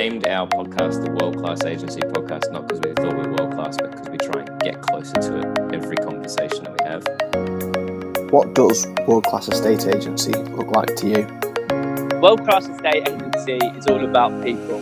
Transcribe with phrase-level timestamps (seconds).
[0.00, 3.52] named our podcast the World Class Agency Podcast not because we thought we were world
[3.52, 8.32] class, but because we try and get closer to it every conversation that we have.
[8.32, 12.18] What does world class estate agency look like to you?
[12.18, 14.80] World class estate agency is all about people.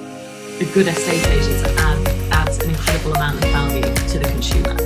[0.60, 1.98] A good estate agent add,
[2.30, 4.76] adds an incredible amount of value to the consumer.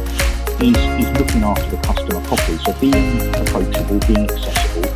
[0.57, 4.89] He's, he's looking after the customer properly, so being approachable, being accessible.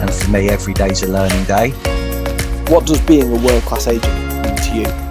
[0.00, 1.72] And for me, every day's a learning day.
[2.72, 5.08] What does being a world class agent mean to you?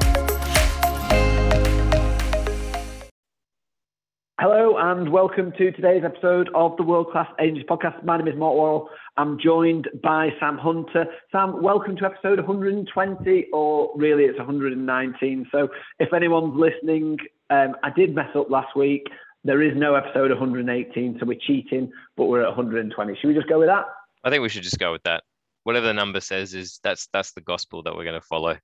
[4.40, 8.04] Hello and welcome to today's episode of the World Class Agency Podcast.
[8.04, 8.90] My name is Mark Worrell.
[9.18, 11.06] I'm joined by Sam Hunter.
[11.32, 15.48] Sam, welcome to episode 120, or really it's 119.
[15.52, 15.70] So
[16.00, 17.18] if anyone's listening,
[17.50, 19.08] um, I did mess up last week.
[19.44, 23.16] There is no episode 118, so we're cheating, but we're at 120.
[23.16, 23.86] Should we just go with that?
[24.24, 25.24] I think we should just go with that.
[25.64, 28.58] Whatever the number says is that's that's the gospel that we're going to follow.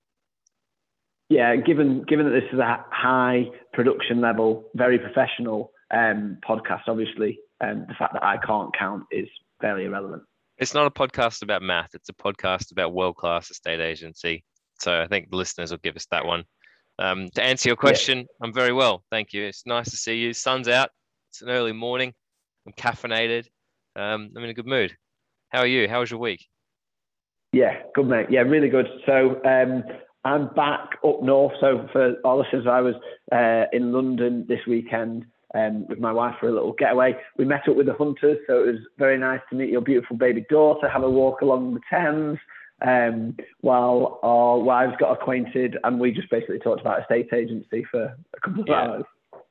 [1.30, 7.39] Yeah, given given that this is a high production level, very professional um, podcast, obviously,
[7.61, 9.28] um, the fact that I can't count is
[9.62, 10.23] fairly irrelevant.
[10.58, 11.89] It's not a podcast about math.
[11.94, 14.44] It's a podcast about world class estate agency.
[14.80, 16.44] So I think the listeners will give us that one.
[17.00, 18.25] Um, to answer your question, yeah.
[18.42, 19.44] I'm very well, thank you.
[19.44, 20.34] It's nice to see you.
[20.34, 20.90] Sun's out.
[21.31, 22.14] It's an early morning.
[22.67, 23.45] I'm caffeinated.
[23.95, 24.95] Um, I'm in a good mood.
[25.50, 25.88] How are you?
[25.88, 26.45] How was your week?
[27.52, 28.28] Yeah, good mate.
[28.30, 28.88] Yeah, really good.
[29.06, 29.84] So um,
[30.25, 31.53] I'm back up north.
[31.59, 32.95] So for our listeners, I was
[33.31, 37.16] uh, in London this weekend um, with my wife for a little getaway.
[37.38, 40.17] We met up with the hunters, so it was very nice to meet your beautiful
[40.17, 42.39] baby daughter, have a walk along the Thames.
[42.81, 48.03] Um, while our wives got acquainted, and we just basically talked about estate agency for
[48.35, 48.75] a couple of yeah.
[48.75, 49.03] hours.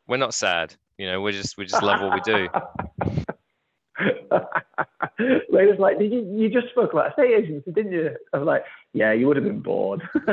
[0.06, 1.22] We're not sad, you know.
[1.22, 2.48] We just we just love what we do.
[5.50, 8.10] Later's like, did you, you just spoke about estate agency, didn't you?
[8.32, 10.02] I was like, yeah, you would have been bored.
[10.26, 10.32] this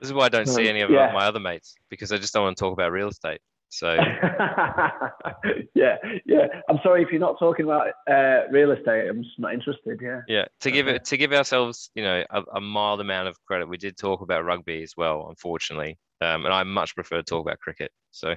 [0.00, 1.12] is why I don't see any of yeah.
[1.12, 3.40] my other mates because I just don't want to talk about real estate.
[3.74, 3.92] So
[5.74, 6.46] yeah, yeah.
[6.68, 9.08] I'm sorry if you're not talking about uh, real estate.
[9.08, 9.98] I'm just not interested.
[10.00, 10.20] Yeah.
[10.28, 10.44] Yeah.
[10.60, 13.76] To give it to give ourselves, you know, a, a, mild amount of credit, we
[13.76, 17.58] did talk about rugby as well, unfortunately, um, and I much prefer to talk about
[17.58, 17.90] cricket.
[18.12, 18.36] So.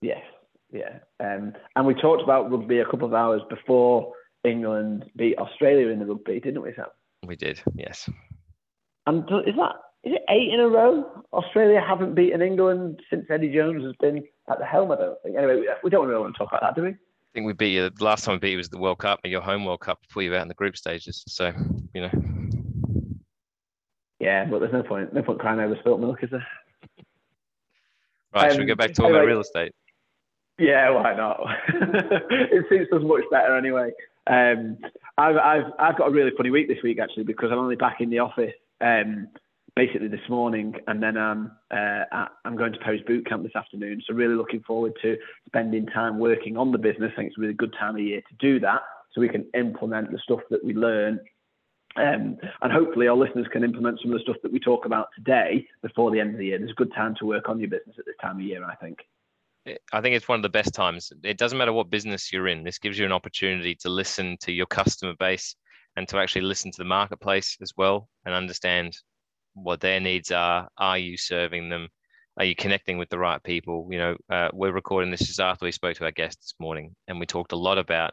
[0.00, 0.43] Yes, yeah.
[1.20, 4.12] Um, and we talked about rugby a couple of hours before
[4.44, 6.86] England beat Australia in the rugby, didn't we, Sam?
[7.26, 8.08] We did, yes.
[9.06, 11.24] And is that is it eight in a row?
[11.32, 14.92] Australia haven't beaten England since Eddie Jones has been at the helm.
[14.92, 15.36] I don't think.
[15.36, 16.90] Anyway, we don't really want to talk about that, do we?
[16.90, 17.88] I think we beat you.
[17.88, 20.22] The last time we beat you was the World Cup, your home World Cup, before
[20.22, 21.24] you were out in the group stages.
[21.26, 21.52] So,
[21.94, 22.10] you know.
[24.20, 25.12] Yeah, but there's no point.
[25.14, 26.46] No point crying over spilt milk, is there?
[28.34, 29.72] Right, um, should we go back to talking anyway, about real estate?
[30.58, 31.40] Yeah, why not?
[31.68, 33.90] it suits us much better anyway.
[34.26, 34.78] Um,
[35.18, 38.00] I've, I've, I've got a really funny week this week actually because I'm only back
[38.00, 39.28] in the office um,
[39.76, 44.02] basically this morning, and then I'm uh, I'm going to post boot camp this afternoon.
[44.06, 45.16] So really looking forward to
[45.46, 47.12] spending time working on the business.
[47.12, 48.82] I think it's a really good time of year to do that,
[49.12, 51.20] so we can implement the stuff that we learn.
[51.96, 55.08] Um, and hopefully our listeners can implement some of the stuff that we talk about
[55.16, 56.58] today before the end of the year.
[56.58, 58.74] There's a good time to work on your business at this time of year, I
[58.74, 58.98] think.
[59.66, 61.10] I think it's one of the best times.
[61.22, 62.64] It doesn't matter what business you're in.
[62.64, 65.56] This gives you an opportunity to listen to your customer base
[65.96, 68.96] and to actually listen to the marketplace as well and understand
[69.54, 70.68] what their needs are.
[70.76, 71.88] Are you serving them?
[72.36, 73.88] Are you connecting with the right people?
[73.90, 76.94] You know, uh, we're recording this just after we spoke to our guest this morning,
[77.06, 78.12] and we talked a lot about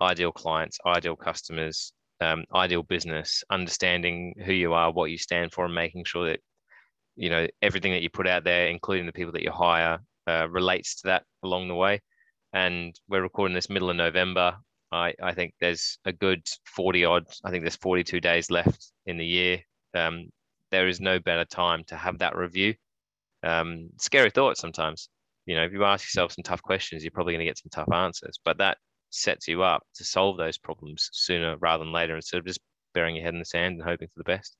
[0.00, 5.64] ideal clients, ideal customers, um, ideal business, understanding who you are, what you stand for,
[5.64, 6.40] and making sure that
[7.14, 10.48] you know everything that you put out there, including the people that you hire, uh,
[10.50, 12.00] relates to that along the way.
[12.52, 14.56] And we're recording this middle of November.
[14.92, 19.18] I, I think there's a good 40 odd, I think there's 42 days left in
[19.18, 19.60] the year.
[19.94, 20.30] Um,
[20.70, 22.74] there is no better time to have that review.
[23.42, 25.08] Um, scary thought sometimes.
[25.46, 27.70] You know, if you ask yourself some tough questions, you're probably going to get some
[27.70, 28.78] tough answers, but that
[29.10, 32.60] sets you up to solve those problems sooner rather than later instead of just
[32.94, 34.56] burying your head in the sand and hoping for the best.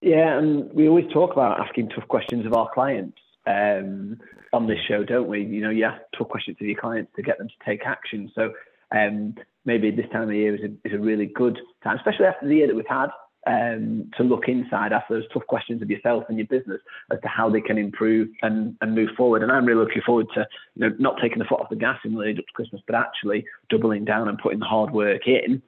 [0.00, 4.18] Yeah, and we always talk about asking tough questions of our clients um,
[4.52, 5.42] on this show, don't we?
[5.42, 8.30] You know, you ask tough questions to your clients to get them to take action.
[8.34, 8.52] So
[8.94, 9.34] um,
[9.64, 12.56] maybe this time of year is a, is a really good time, especially after the
[12.56, 13.10] year that we've had,
[13.46, 16.80] um, to look inside after those tough questions of yourself and your business
[17.10, 19.42] as to how they can improve and, and move forward.
[19.42, 20.46] And I'm really looking forward to
[20.76, 22.82] you know, not taking the foot off the gas in the lead up to Christmas,
[22.86, 25.62] but actually doubling down and putting the hard work in.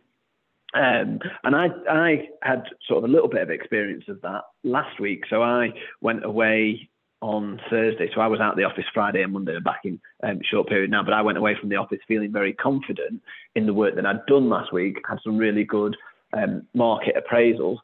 [0.75, 5.01] Um, and I, I had sort of a little bit of experience of that last
[5.01, 5.23] week.
[5.31, 5.71] So I
[6.01, 6.89] went away
[7.25, 8.11] on Thursday.
[8.15, 10.91] So I was out of the office Friday and Monday, back in um, short period
[10.91, 11.03] now.
[11.03, 13.23] But I went away from the office feeling very confident
[13.55, 14.99] in the work that I'd done last week.
[15.09, 15.97] Had some really good
[16.35, 17.79] um, market appraisals,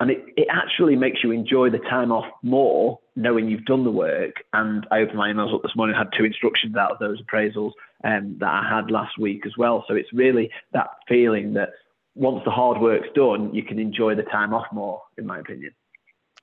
[0.00, 3.90] and it, it actually makes you enjoy the time off more knowing you've done the
[3.90, 4.36] work.
[4.54, 7.72] And I opened my emails up this morning, had two instructions out of those appraisals
[8.02, 9.84] um, that I had last week as well.
[9.86, 11.70] So it's really that feeling that
[12.14, 15.72] once the hard work's done, you can enjoy the time off more, in my opinion.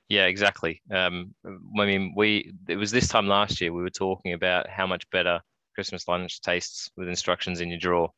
[0.10, 0.82] Yeah, exactly.
[0.92, 4.86] Um, I mean, we it was this time last year we were talking about how
[4.86, 5.40] much better
[5.76, 8.10] Christmas lunch tastes with instructions in your drawer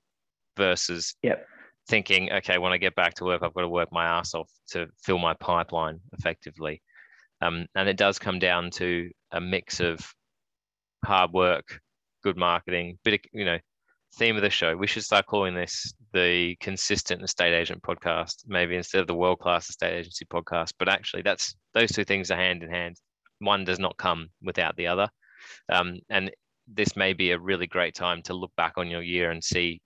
[0.58, 1.46] versus yep.
[1.88, 4.50] thinking, okay, when I get back to work, I've got to work my ass off
[4.72, 6.82] to fill my pipeline effectively.
[7.42, 10.00] Um, and it does come down to a mix of
[11.06, 11.80] hard work,
[12.24, 13.60] good marketing, bit of, you know,
[14.18, 14.76] theme of the show.
[14.76, 19.40] We should start calling this the consistent estate agent podcast, maybe instead of the world
[19.40, 20.72] class estate agency podcast.
[20.80, 22.96] But actually, that's those two things are hand in hand.
[23.40, 25.10] One does not come without the other.
[25.70, 26.32] Um, and
[26.74, 29.82] this may be a really great time to look back on your year and see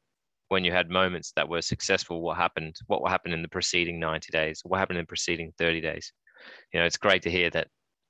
[0.49, 4.31] when you had moments that were successful, what happened, what happened in the preceding 90
[4.31, 6.13] days, what happened in the preceding 30 days.
[6.71, 7.67] You know, it's great to hear that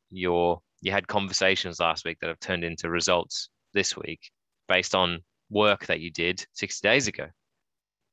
[0.10, 4.30] your you had conversations last week that have turned into results this week
[4.68, 5.19] based on
[5.50, 7.27] work that you did 60 days ago.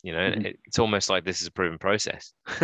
[0.02, 0.46] You know, mm-hmm.
[0.46, 2.32] it, it's almost like this is a proven process.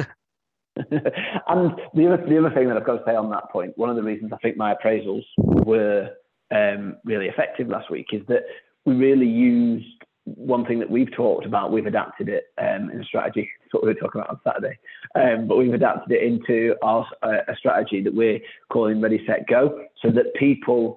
[0.76, 3.90] and the other, the other thing that I've got to say on that point, one
[3.90, 6.10] of the reasons I think my appraisals were
[6.54, 8.42] um, really effective last week is that
[8.86, 9.86] we really used
[10.24, 11.72] one thing that we've talked about.
[11.72, 13.50] We've adapted it um, in a strategy.
[13.60, 14.78] That's what we were talking about on Saturday,
[15.14, 18.40] um, but we've adapted it into our, uh, a strategy that we're
[18.70, 20.96] calling Ready Set Go, so that people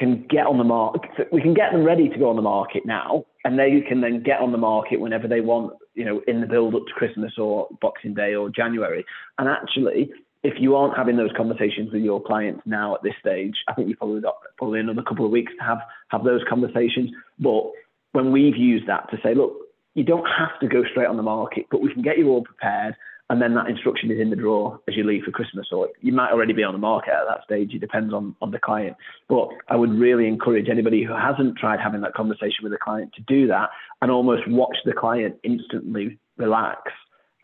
[0.00, 1.28] can get on the market.
[1.30, 4.22] We can get them ready to go on the market now, and they can then
[4.22, 5.74] get on the market whenever they want.
[5.94, 9.04] You know, in the build up to Christmas or Boxing Day or January.
[9.38, 10.10] And actually,
[10.42, 13.88] if you aren't having those conversations with your clients now at this stage, I think
[13.88, 17.10] you've probably got probably another couple of weeks to have have those conversations.
[17.38, 17.64] But
[18.12, 19.52] when we've used that to say, look,
[19.94, 22.42] you don't have to go straight on the market, but we can get you all
[22.42, 22.96] prepared
[23.30, 25.68] and then that instruction is in the drawer as you leave for Christmas.
[25.70, 27.72] Or you might already be on the market at that stage.
[27.72, 28.96] It depends on, on the client.
[29.28, 33.12] But I would really encourage anybody who hasn't tried having that conversation with a client
[33.14, 33.70] to do that
[34.02, 36.90] and almost watch the client instantly relax.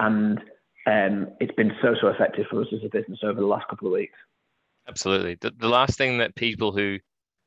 [0.01, 0.41] And
[0.89, 3.87] um, it's been so, so effective for us as a business over the last couple
[3.87, 4.19] of weeks.
[4.89, 5.37] Absolutely.
[5.41, 6.99] The, the last thing that people who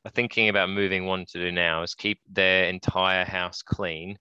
[0.05, 4.17] are thinking about moving want to do now is keep their entire house clean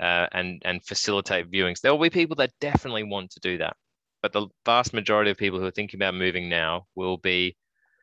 [0.00, 1.80] uh, and and facilitate viewings.
[1.80, 3.76] There will be people that definitely want to do that,
[4.22, 7.56] but the vast majority of people who are thinking about moving now will be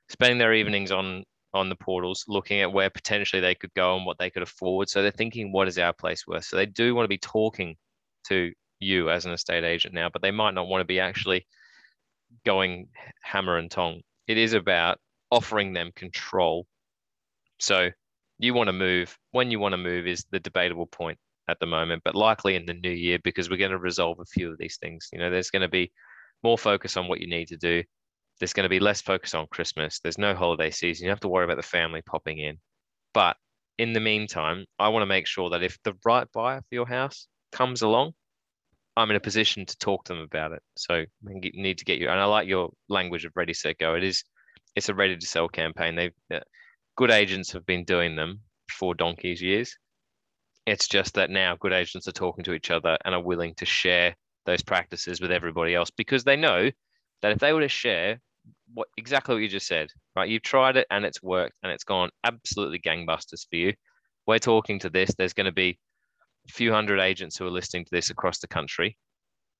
[0.09, 1.23] spending their evenings on
[1.53, 4.89] on the portals, looking at where potentially they could go and what they could afford.
[4.89, 6.45] So they're thinking, what is our place worth?
[6.45, 7.75] So they do want to be talking
[8.27, 11.47] to you as an estate agent now, but they might not want to be actually
[12.45, 12.89] going
[13.23, 14.01] hammer and tong.
[14.27, 14.99] It is about
[15.31, 16.67] offering them control.
[17.59, 17.89] So
[18.38, 21.17] you want to move when you want to move is the debatable point
[21.47, 24.25] at the moment, but likely in the new year because we're going to resolve a
[24.25, 25.07] few of these things.
[25.11, 25.91] You know, there's going to be
[26.44, 27.83] more focus on what you need to do.
[28.39, 29.99] There's going to be less focus on Christmas.
[29.99, 31.05] There's no holiday season.
[31.05, 32.59] You have to worry about the family popping in.
[33.13, 33.35] But
[33.77, 36.88] in the meantime, I want to make sure that if the right buyer for your
[36.88, 38.11] house comes along,
[38.95, 40.61] I'm in a position to talk to them about it.
[40.75, 42.09] So we need to get you.
[42.09, 43.95] And I like your language of ready, set, go.
[43.95, 44.23] It is,
[44.75, 45.95] it's a ready to sell campaign.
[45.95, 46.39] They've uh,
[46.95, 48.41] good agents have been doing them
[48.71, 49.77] for donkeys years.
[50.67, 53.65] It's just that now good agents are talking to each other and are willing to
[53.65, 54.15] share
[54.45, 56.69] those practices with everybody else because they know
[57.21, 58.19] that if they were to share
[58.73, 60.30] what exactly what you just said, right?
[60.30, 63.73] You've tried it and it's worked and it's gone absolutely gangbusters for you.
[64.25, 65.15] We're talking to this.
[65.18, 65.80] There's going to be
[66.49, 68.97] a few hundred agents who are listening to this across the country,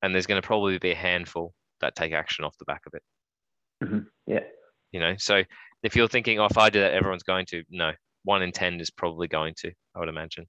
[0.02, 2.94] and there's going to probably be a handful that take action off the back of
[2.96, 3.04] it.
[3.84, 4.00] Mm-hmm.
[4.26, 4.44] Yeah.
[4.92, 5.44] You know, so
[5.84, 7.64] if you're thinking, oh, if I do that, everyone's going to.
[7.70, 7.94] No,
[8.26, 10.46] one in 10 is probably going to, I would imagine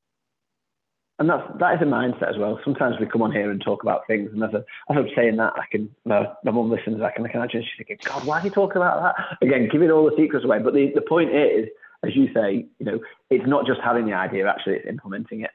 [1.18, 2.60] and that's that is a mindset as well.
[2.64, 4.58] Sometimes we come on here and talk about things, and as, a,
[4.90, 7.02] as I'm saying that, I can my, my mum listens.
[7.02, 9.68] I can, I can imagine she's thinking, "God, why are you talking about that?" Again,
[9.70, 10.58] giving all the secrets away.
[10.62, 11.68] But the, the point is,
[12.04, 15.50] as you say, you know, it's not just having the idea; actually, it's implementing it.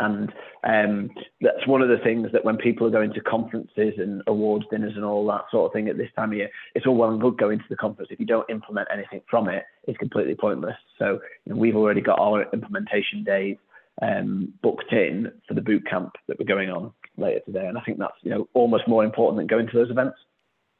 [0.00, 1.10] And um,
[1.40, 4.92] that's one of the things that when people are going to conferences and awards dinners
[4.94, 7.20] and all that sort of thing at this time of year, it's all well and
[7.20, 8.10] good going to the conference.
[8.12, 10.76] If you don't implement anything from it, it's completely pointless.
[10.98, 13.56] So you know, we've already got our implementation days
[14.02, 17.66] um, booked in for the boot camp that we're going on later today.
[17.66, 20.16] And I think that's you know almost more important than going to those events.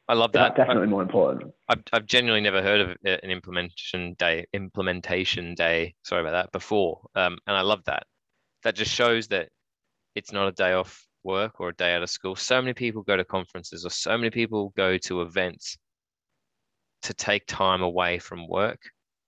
[0.07, 0.55] I love that.
[0.55, 1.53] Definitely more important.
[1.67, 5.93] I've, I've genuinely never heard of an implementation day, implementation day.
[6.03, 8.03] Sorry about that before, um, and I love that.
[8.63, 9.49] That just shows that
[10.15, 12.35] it's not a day off work or a day out of school.
[12.35, 15.77] So many people go to conferences, or so many people go to events
[17.03, 18.81] to take time away from work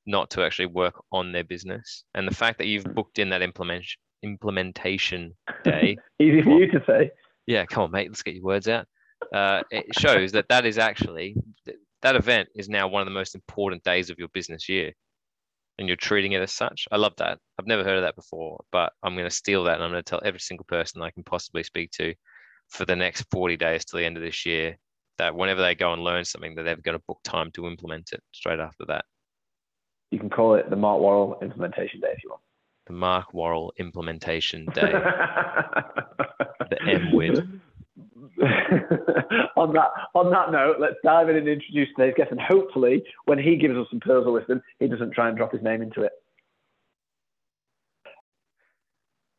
[0.06, 2.04] not to actually work on their business.
[2.16, 5.98] And the fact that you've booked in that implementation implementation day.
[6.20, 7.12] Easy for well, you to say.
[7.48, 8.08] Yeah, come on, mate.
[8.10, 8.86] Let's get your words out.
[9.34, 11.36] uh, it shows that that is actually
[12.02, 14.92] that event is now one of the most important days of your business year
[15.78, 18.60] and you're treating it as such i love that i've never heard of that before
[18.72, 21.12] but i'm going to steal that and i'm going to tell every single person i
[21.12, 22.14] can possibly speak to
[22.70, 24.78] for the next 40 days till the end of this year
[25.18, 28.10] that whenever they go and learn something that they're going to book time to implement
[28.12, 29.06] it straight after that
[30.12, 32.42] You can call it the Mark Worrell implementation day if you want.
[32.88, 34.92] the mark worrell implementation day
[36.70, 37.62] the m word
[39.56, 43.38] on that on that note, let's dive in and introduce today's guest, and hopefully, when
[43.38, 46.02] he gives us some pearls of wisdom, he doesn't try and drop his name into
[46.02, 46.12] it.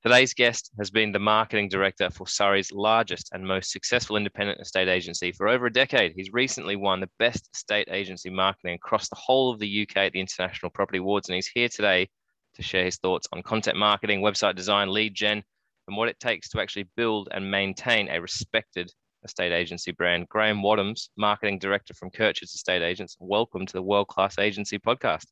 [0.03, 4.89] Today's guest has been the marketing director for Surrey's largest and most successful independent estate
[4.89, 6.15] agency for over a decade.
[6.17, 10.13] He's recently won the best estate agency marketing across the whole of the UK at
[10.13, 12.09] the International Property Awards, and he's here today
[12.55, 15.41] to share his thoughts on content marketing, website design, lead gen,
[15.87, 18.91] and what it takes to actually build and maintain a respected
[19.25, 20.29] estate agency brand.
[20.29, 23.17] Graeme Wadhams, marketing director from Curchods Estate Agents.
[23.21, 25.27] Welcome to the World Class Agency podcast.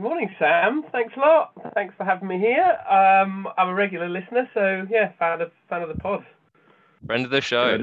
[0.00, 0.82] Morning, Sam.
[0.90, 1.52] Thanks a lot.
[1.74, 2.78] Thanks for having me here.
[2.90, 6.24] Um, I'm a regular listener, so yeah, fan of fan of the pod.
[7.06, 7.78] Friend of the show.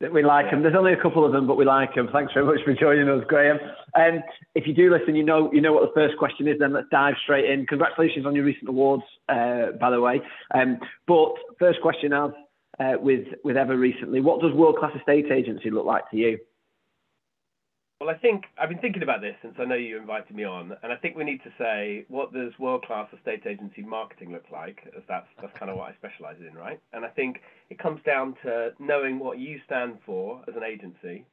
[0.00, 0.12] Good.
[0.12, 0.62] We like him.
[0.62, 2.08] There's only a couple of them, but we like him.
[2.10, 3.58] Thanks very much for joining us, Graeme.
[3.94, 4.22] And
[4.54, 6.58] if you do listen, you know you know what the first question is.
[6.58, 7.66] Then let's dive straight in.
[7.66, 10.22] Congratulations on your recent awards, uh, by the way.
[10.54, 12.30] Um, but first question, as
[12.80, 16.38] uh, with with ever recently, what does world class estate agency look like to you?
[17.98, 20.76] Well, I think I've been thinking about this since I know you invited me on,
[20.82, 24.86] and I think we need to say what does world-class estate agency marketing look like,
[24.94, 26.78] as that's that's kind of what I specialise in, right?
[26.92, 31.24] And I think it comes down to knowing what you stand for as an agency,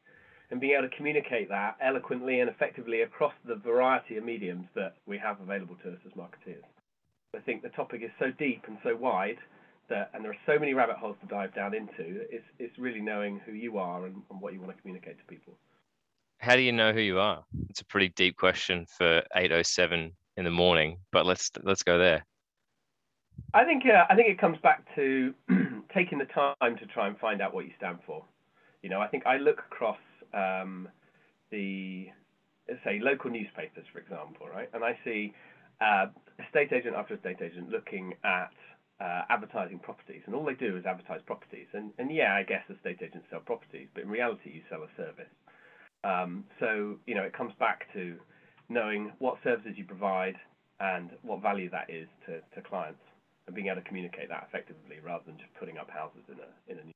[0.51, 4.96] and being able to communicate that eloquently and effectively across the variety of mediums that
[5.05, 6.63] we have available to us as marketeers.
[7.36, 9.39] I think the topic is so deep and so wide
[9.89, 12.24] that, and there are so many rabbit holes to dive down into.
[12.32, 15.25] It's it's really knowing who you are and, and what you want to communicate to
[15.25, 15.55] people.
[16.43, 17.41] How do you know who you are?
[17.69, 22.25] It's a pretty deep question for 8:07 in the morning, but let's let's go there.
[23.53, 25.33] I think uh, I think it comes back to
[25.95, 28.25] taking the time to try and find out what you stand for.
[28.81, 30.89] You know, I think I look across um,
[31.50, 32.09] the
[32.83, 35.33] say local newspapers, for example, right, and I see
[35.79, 36.07] uh,
[36.45, 38.51] estate agent after estate agent looking at
[39.00, 41.67] uh, advertising properties, and all they do is advertise properties.
[41.71, 44.89] And and yeah, I guess estate agents sell properties, but in reality, you sell a
[44.97, 45.31] service.
[46.03, 48.15] Um, so you know, it comes back to
[48.69, 50.36] knowing what services you provide
[50.79, 53.00] and what value that is to, to clients
[53.45, 56.72] and being able to communicate that effectively rather than just putting up houses in a
[56.72, 56.93] in a new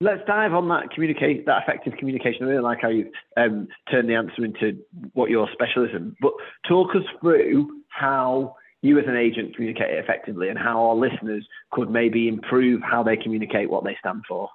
[0.00, 2.42] Let's dive on that communicate that effective communication.
[2.42, 4.78] I really like how you um, turn the answer into
[5.12, 6.16] what your specialism.
[6.20, 6.32] But
[6.68, 11.88] talk us through how you as an agent communicate effectively and how our listeners could
[11.88, 14.48] maybe improve how they communicate what they stand for.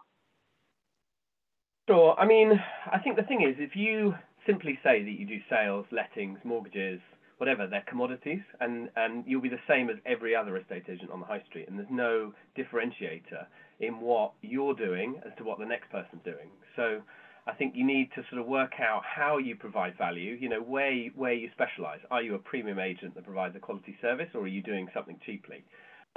[1.88, 2.16] Sure.
[2.20, 2.52] I mean,
[2.92, 4.14] I think the thing is, if you
[4.46, 7.00] simply say that you do sales, lettings, mortgages,
[7.38, 11.20] whatever, they're commodities, and, and you'll be the same as every other estate agent on
[11.20, 13.46] the high street, and there's no differentiator
[13.80, 16.50] in what you're doing as to what the next person's doing.
[16.76, 17.02] So
[17.48, 20.62] I think you need to sort of work out how you provide value, you know,
[20.62, 22.00] where where you specialize.
[22.12, 25.18] Are you a premium agent that provides a quality service, or are you doing something
[25.26, 25.64] cheaply?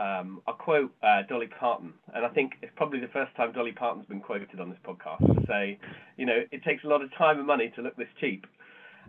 [0.01, 3.73] Um, I'll quote uh, Dolly Parton, and I think it's probably the first time Dolly
[3.73, 5.79] Parton's been quoted on this podcast to say,
[6.17, 8.47] you know, it takes a lot of time and money to look this cheap.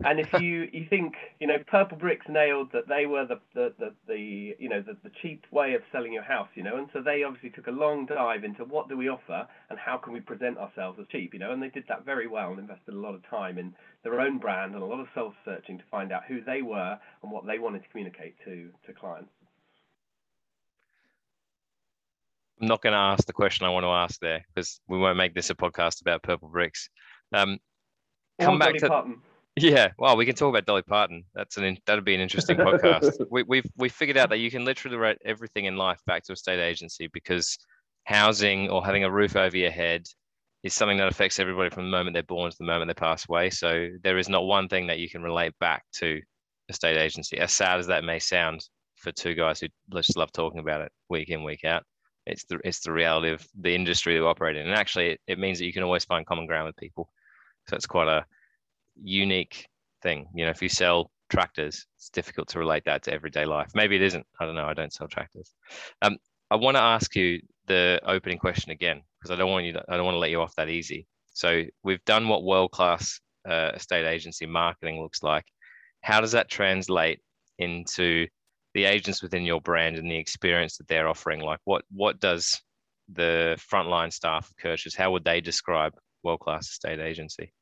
[0.04, 3.72] And if you, you think, you know, Purple Bricks nailed that they were the, the,
[3.78, 6.88] the, the you know, the, the cheap way of selling your house, you know, and
[6.92, 10.12] so they obviously took a long dive into what do we offer and how can
[10.12, 12.92] we present ourselves as cheap, you know, and they did that very well and invested
[12.92, 13.72] a lot of time in
[14.04, 17.32] their own brand and a lot of self-searching to find out who they were and
[17.32, 19.30] what they wanted to communicate to, to clients.
[22.62, 25.16] I'm not going to ask the question I want to ask there because we won't
[25.16, 26.88] make this a podcast about purple bricks.
[27.34, 27.58] Um,
[28.40, 29.22] come back Dolly to Parton.
[29.56, 29.88] yeah.
[29.98, 31.24] Well, we can talk about Dolly Parton.
[31.34, 33.26] That's an in- that'd be an interesting podcast.
[33.32, 36.34] we, we've we figured out that you can literally write everything in life back to
[36.34, 37.58] a state agency because
[38.04, 40.04] housing or having a roof over your head
[40.62, 43.28] is something that affects everybody from the moment they're born to the moment they pass
[43.28, 43.50] away.
[43.50, 46.20] So there is not one thing that you can relate back to
[46.68, 48.64] a state agency, as sad as that may sound
[48.94, 51.82] for two guys who just love talking about it week in week out.
[52.26, 55.38] It's the it's the reality of the industry we operate in, and actually, it, it
[55.38, 57.10] means that you can always find common ground with people.
[57.68, 58.24] So it's quite a
[59.02, 59.68] unique
[60.02, 60.28] thing.
[60.34, 63.70] You know, if you sell tractors, it's difficult to relate that to everyday life.
[63.74, 64.26] Maybe it isn't.
[64.40, 64.66] I don't know.
[64.66, 65.52] I don't sell tractors.
[66.02, 66.18] Um,
[66.50, 69.72] I want to ask you the opening question again because I don't want you.
[69.74, 71.06] To, I don't want to let you off that easy.
[71.32, 75.46] So we've done what world class uh, estate agency marketing looks like.
[76.02, 77.20] How does that translate
[77.58, 78.26] into
[78.74, 81.40] the agents within your brand and the experience that they're offering?
[81.40, 82.60] Like, what what does
[83.08, 87.52] the frontline staff of Curchods, how would they describe world class estate agency?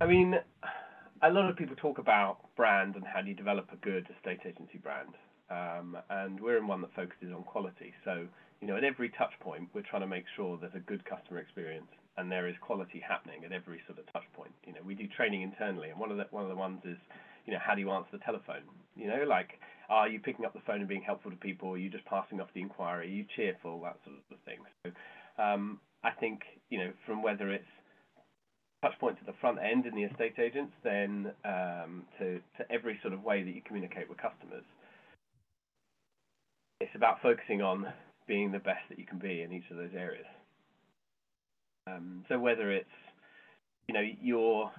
[0.00, 0.38] I mean,
[1.22, 4.40] a lot of people talk about brand and how do you develop a good estate
[4.46, 5.14] agency brand.
[5.50, 7.92] Um, and we're in one that focuses on quality.
[8.04, 8.26] So,
[8.60, 11.40] you know, at every touch point, we're trying to make sure there's a good customer
[11.40, 14.52] experience and there is quality happening at every sort of touch point.
[14.66, 16.98] You know, we do training internally, and one of the one of the ones is,
[17.46, 18.62] you know, how do you answer the telephone?
[18.96, 21.70] You know, like, are you picking up the phone and being helpful to people?
[21.70, 23.06] Are you just passing off the inquiry?
[23.06, 23.80] Are you cheerful?
[23.82, 24.58] That sort of thing.
[24.84, 27.64] So, um, I think, you know, from whether it's
[28.82, 32.98] touch point to the front end in the estate agents, then um, to to every
[33.02, 34.64] sort of way that you communicate with customers.
[36.80, 37.92] It's about focusing on
[38.26, 40.24] being the best that you can be in each of those areas.
[41.86, 42.88] Um, so whether it's
[43.88, 44.70] you know you're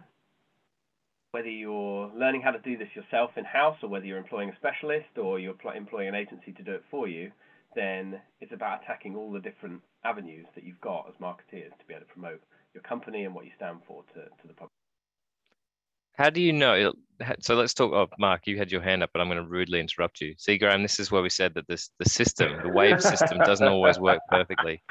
[1.31, 4.55] whether you're learning how to do this yourself in house or whether you're employing a
[4.55, 7.31] specialist or you're employing an agency to do it for you,
[7.75, 11.93] then it's about attacking all the different avenues that you've got as marketeers to be
[11.93, 12.41] able to promote
[12.73, 14.69] your company and what you stand for to, to the public.
[16.17, 16.91] How do you know?
[17.39, 17.93] So let's talk.
[17.93, 20.35] Oh, Mark, you had your hand up, but I'm going to rudely interrupt you.
[20.37, 23.67] See, Graeme, this is where we said that this the system, the wave system, doesn't
[23.67, 24.83] always work perfectly.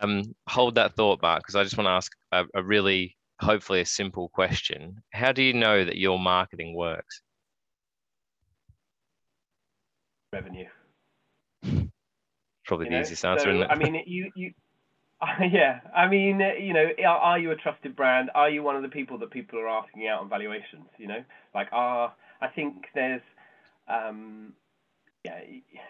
[0.00, 3.80] Um, hold that thought, Mark, because I just want to ask a, a really, hopefully,
[3.80, 5.02] a simple question.
[5.12, 7.22] How do you know that your marketing works?
[10.32, 10.66] Revenue.
[12.66, 13.00] Probably you the know?
[13.00, 13.44] easiest answer.
[13.44, 13.70] So, isn't it?
[13.70, 14.52] I mean, you you
[15.50, 18.30] yeah, I mean, you know, are, are, you a trusted brand?
[18.36, 20.86] Are you one of the people that people are asking out on valuations?
[20.96, 23.22] You know, like, are I think there's,
[23.88, 24.52] um,
[25.24, 25.40] yeah,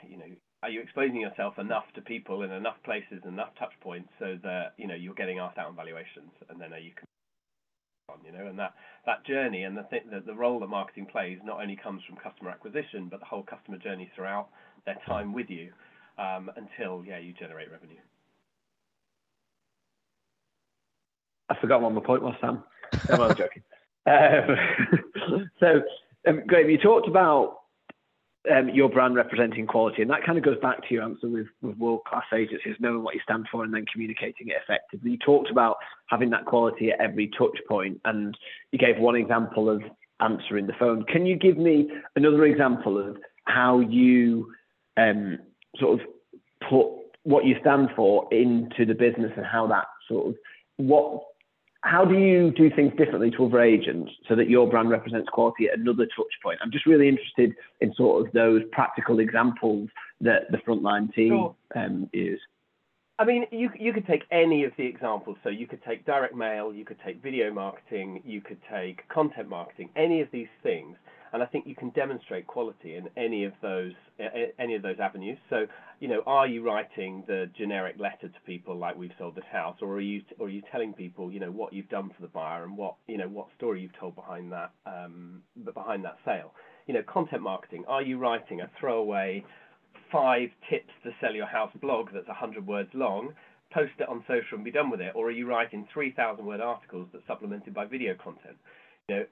[0.09, 0.25] you know,
[0.63, 4.73] are you exposing yourself enough to people in enough places, enough touch points, so that
[4.79, 6.93] you know you're getting asked out on valuations, and then are you
[8.09, 8.75] on, you know, and that
[9.07, 12.17] that journey and the th- the, the role that marketing plays not only comes from
[12.17, 14.49] customer acquisition, but the whole customer journey throughout
[14.87, 15.71] their time with you
[16.19, 17.99] um, until yeah you generate revenue.
[21.49, 22.63] I forgot what my point was, Sam.
[23.09, 23.63] No, I'm joking.
[24.07, 25.83] Um, so,
[26.27, 27.61] um, Graeme, you talked about
[28.51, 31.47] um, your brand representing quality, and that kind of goes back to your answer with,
[31.63, 35.13] with world class agencies, knowing what you stand for and then communicating it effectively.
[35.13, 38.37] You talked about having that quality at every touch point, and
[38.73, 39.83] you gave one example of
[40.21, 41.05] answering the phone.
[41.05, 44.53] Can you give me another example of how you
[44.97, 45.39] um,
[45.79, 46.07] sort of
[46.69, 46.89] put
[47.23, 50.35] what you stand for into the business and how that sort of
[50.77, 51.23] what
[51.89, 55.69] how do you do things differently to other agents so that your brand represents quality
[55.69, 56.59] at another touch point?
[56.63, 59.89] I'm just really interested in sort of those practical examples
[60.21, 61.55] that the frontline team sure.
[61.75, 62.41] um, use.
[63.19, 65.39] I mean, you you could take any of the examples.
[65.43, 69.49] So you could take direct mail, you could take video marketing, you could take content
[69.49, 70.97] marketing, any of these things,
[71.33, 73.93] and I think you can demonstrate quality in any of those
[74.59, 75.39] any of those avenues.
[75.51, 75.67] So,
[76.01, 79.77] you know, are you writing the generic letter to people like we've sold this house,
[79.83, 82.29] or are you or are you telling people, you know, what you've done for the
[82.29, 85.43] buyer and what you know what story you've told behind that um,
[85.75, 86.55] behind that sale?
[86.87, 87.85] You know, content marketing.
[87.87, 89.45] Are you writing a throwaway
[90.11, 93.35] five tips to sell your house blog that's 100 words long?
[93.71, 96.63] Post it on social and be done with it, or are you writing 3,000 word
[96.63, 98.57] articles that's supplemented by video content?
[99.09, 99.25] You know,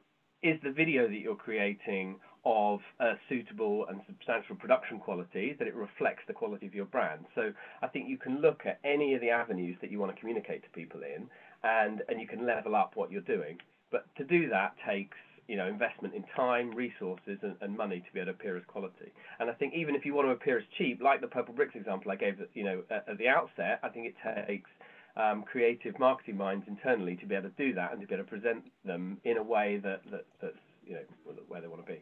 [0.49, 5.75] is the video that you're creating of a suitable and substantial production quality that it
[5.75, 7.25] reflects the quality of your brand.
[7.35, 10.21] So I think you can look at any of the avenues that you want to
[10.21, 11.27] communicate to people in
[11.65, 13.59] and, and you can level up what you're doing.
[13.91, 15.17] But to do that takes
[15.49, 18.65] you know investment in time, resources, and, and money to be able to appear as
[18.67, 19.13] quality.
[19.39, 21.75] And I think even if you want to appear as cheap, like the Purple Bricks
[21.75, 24.71] example I gave, you know, at, at the outset, I think it takes
[25.17, 28.25] um, creative marketing minds internally to be able to do that and to be able
[28.25, 31.93] to present them in a way that, that that's you know where they want to
[31.93, 32.01] be.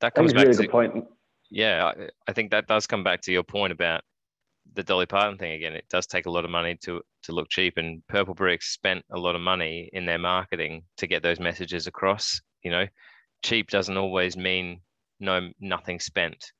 [0.00, 1.04] That comes back really to good point.
[1.50, 4.02] Yeah, I, I think that does come back to your point about
[4.74, 5.74] the Dolly Parton thing again.
[5.74, 9.04] It does take a lot of money to to look cheap, and Purple Bricks spent
[9.10, 12.40] a lot of money in their marketing to get those messages across.
[12.62, 12.86] You know,
[13.42, 14.80] cheap doesn't always mean
[15.18, 16.52] no nothing spent.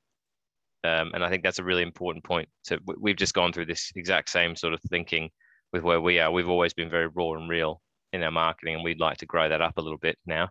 [0.83, 2.49] Um, and I think that's a really important point.
[2.63, 5.29] So we've just gone through this exact same sort of thinking
[5.73, 6.31] with where we are.
[6.31, 7.81] We've always been very raw and real
[8.13, 10.49] in our marketing, and we'd like to grow that up a little bit now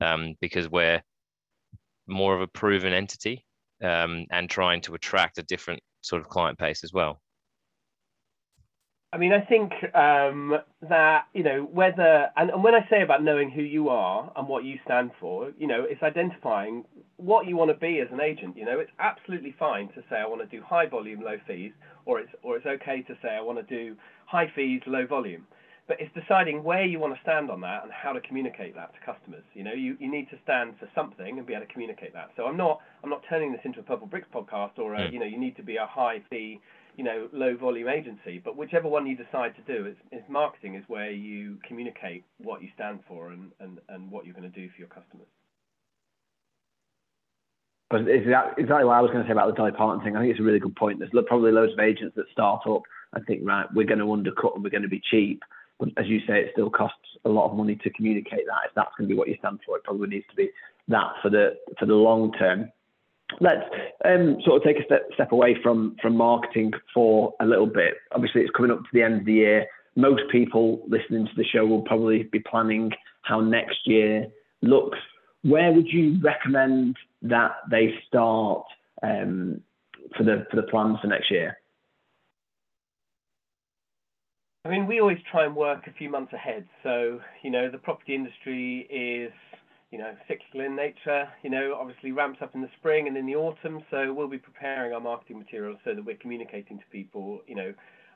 [0.00, 1.02] um, because we're
[2.06, 3.44] more of a proven entity
[3.82, 7.20] um, and trying to attract a different sort of client base as well.
[9.10, 13.22] I mean, I think um, that you know whether and, and when I say about
[13.24, 16.84] knowing who you are and what you stand for, you know, it's identifying
[17.16, 18.56] what you want to be as an agent.
[18.56, 21.72] You know, it's absolutely fine to say I want to do high volume, low fees,
[22.04, 25.46] or it's or it's okay to say I want to do high fees, low volume.
[25.86, 28.92] But it's deciding where you want to stand on that and how to communicate that
[28.92, 29.44] to customers.
[29.54, 32.28] You know, you, you need to stand for something and be able to communicate that.
[32.36, 35.18] So I'm not I'm not turning this into a Purple Bricks podcast or a, you
[35.18, 36.60] know you need to be a high fee
[36.98, 38.42] you know, low volume agency.
[38.44, 42.60] But whichever one you decide to do, it's, it's marketing is where you communicate what
[42.60, 45.28] you stand for and, and, and what you're going to do for your customers.
[47.88, 50.16] But exactly, exactly what I was going to say about the Dolly Parton thing.
[50.16, 50.98] I think it's a really good point.
[50.98, 52.82] There's probably loads of agents that start up
[53.14, 55.40] and think, right, we're going to undercut and we're going to be cheap.
[55.78, 58.66] But as you say, it still costs a lot of money to communicate that.
[58.66, 60.50] If that's going to be what you stand for, it probably needs to be
[60.88, 62.72] that for the for the long term.
[63.40, 63.64] Let's
[64.04, 67.94] um, sort of take a step step away from from marketing for a little bit.
[68.12, 69.66] Obviously, it's coming up to the end of the year.
[69.96, 72.90] Most people listening to the show will probably be planning
[73.22, 74.26] how next year
[74.62, 74.98] looks.
[75.42, 78.64] Where would you recommend that they start
[79.02, 79.60] um,
[80.16, 81.58] for the for the plans for next year?
[84.64, 86.66] I mean, we always try and work a few months ahead.
[86.82, 89.32] So, you know, the property industry is,
[89.90, 93.24] you know, cyclical in nature, you know, obviously ramps up in the spring and in
[93.26, 93.80] the autumn.
[93.90, 97.72] So we'll be preparing our marketing materials so that we're communicating to people, you know,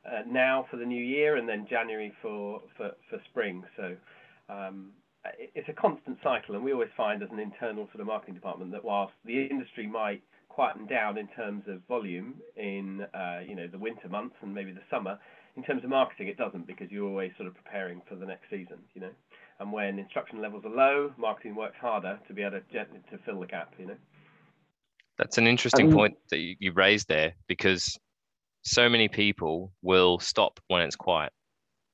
[0.07, 3.65] uh, now for the new year and then January for, for, for spring.
[3.77, 3.97] So
[4.51, 4.91] um,
[5.55, 6.57] it's a constant cycle.
[6.57, 9.87] And we always find as an internal sort of marketing department that whilst the industry
[9.87, 14.55] might quieten down in terms of volume in, uh, you know, the winter months and
[14.55, 15.19] maybe the summer,
[15.57, 18.45] in terms of marketing, it doesn't because you're always sort of preparing for the next
[18.51, 19.11] season, you know.
[19.63, 23.39] And when instruction levels are low, marketing works harder to be able to to fill
[23.39, 23.97] the gap, you know.
[25.19, 27.97] That's an interesting um, point that you, you raised there because
[28.63, 31.33] so many people will stop when it's quiet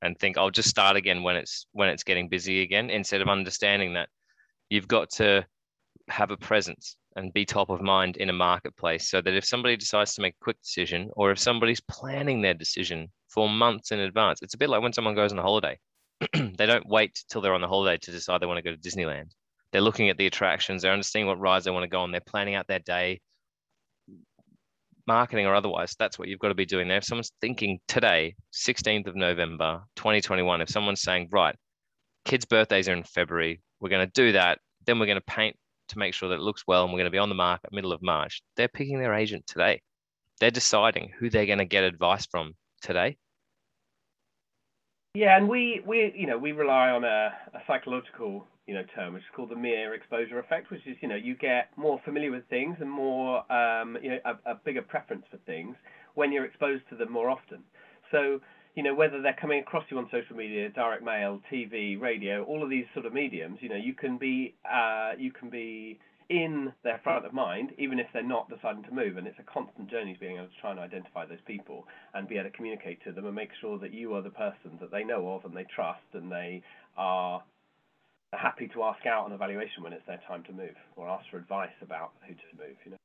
[0.01, 3.29] and think I'll just start again when it's when it's getting busy again instead of
[3.29, 4.09] understanding that
[4.71, 5.45] you've got to
[6.09, 9.77] have a presence and be top of mind in a marketplace so that if somebody
[9.77, 14.01] decides to make a quick decision or if somebody's planning their decision for months in
[14.01, 14.41] advance.
[14.41, 15.79] It's a bit like when someone goes on a holiday.
[16.33, 18.81] they don't wait till they're on the holiday to decide they want to go to
[18.81, 19.31] Disneyland.
[19.71, 22.21] They're looking at the attractions, they're understanding what rides they want to go on, they're
[22.21, 23.21] planning out their day,
[25.07, 25.95] marketing or otherwise.
[25.99, 26.99] That's what you've got to be doing there.
[26.99, 31.57] If someone's thinking today, 16th of November, 2021, if someone's saying, right,
[32.25, 35.57] kids' birthdays are in February, we're going to do that, then we're going to paint
[35.89, 37.73] to make sure that it looks well and we're going to be on the market
[37.73, 39.81] middle of March, they're picking their agent today.
[40.41, 43.17] They're deciding who they're going to get advice from today?
[45.19, 49.15] Yeah, and we we you know we rely on a, a psychological you know term
[49.15, 52.31] which is called the mere exposure effect, which is you know you get more familiar
[52.31, 55.75] with things and more um, you know a, a bigger preference for things
[56.15, 57.65] when you're exposed to them more often.
[58.13, 58.41] So
[58.77, 62.63] you know whether they're coming across you on social media, direct mail, TV, radio, all
[62.63, 65.99] of these sort of mediums, you know you can be uh, you can be
[66.31, 69.17] in their front of mind, even if they're not deciding to move.
[69.17, 72.29] And it's a constant journey to being able to try and identify those people and
[72.29, 74.91] be able to communicate to them and make sure that you are the person that
[74.91, 76.63] they know of and they trust and they
[76.97, 77.43] are
[78.35, 81.39] happy to ask out on evaluation when it's their time to move or ask for
[81.39, 82.77] advice about who to move.
[82.85, 82.97] You know.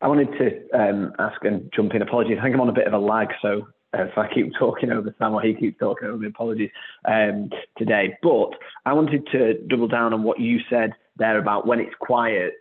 [0.00, 2.02] I wanted to um, ask and jump in.
[2.02, 4.90] Apologies, I think I'm on a bit of a lag, so if I keep talking
[4.90, 6.70] over Sam or he keeps talking over me, apologies
[7.04, 8.16] um, today.
[8.22, 8.50] But
[8.86, 12.54] I wanted to double down on what you said there about when it's quiet,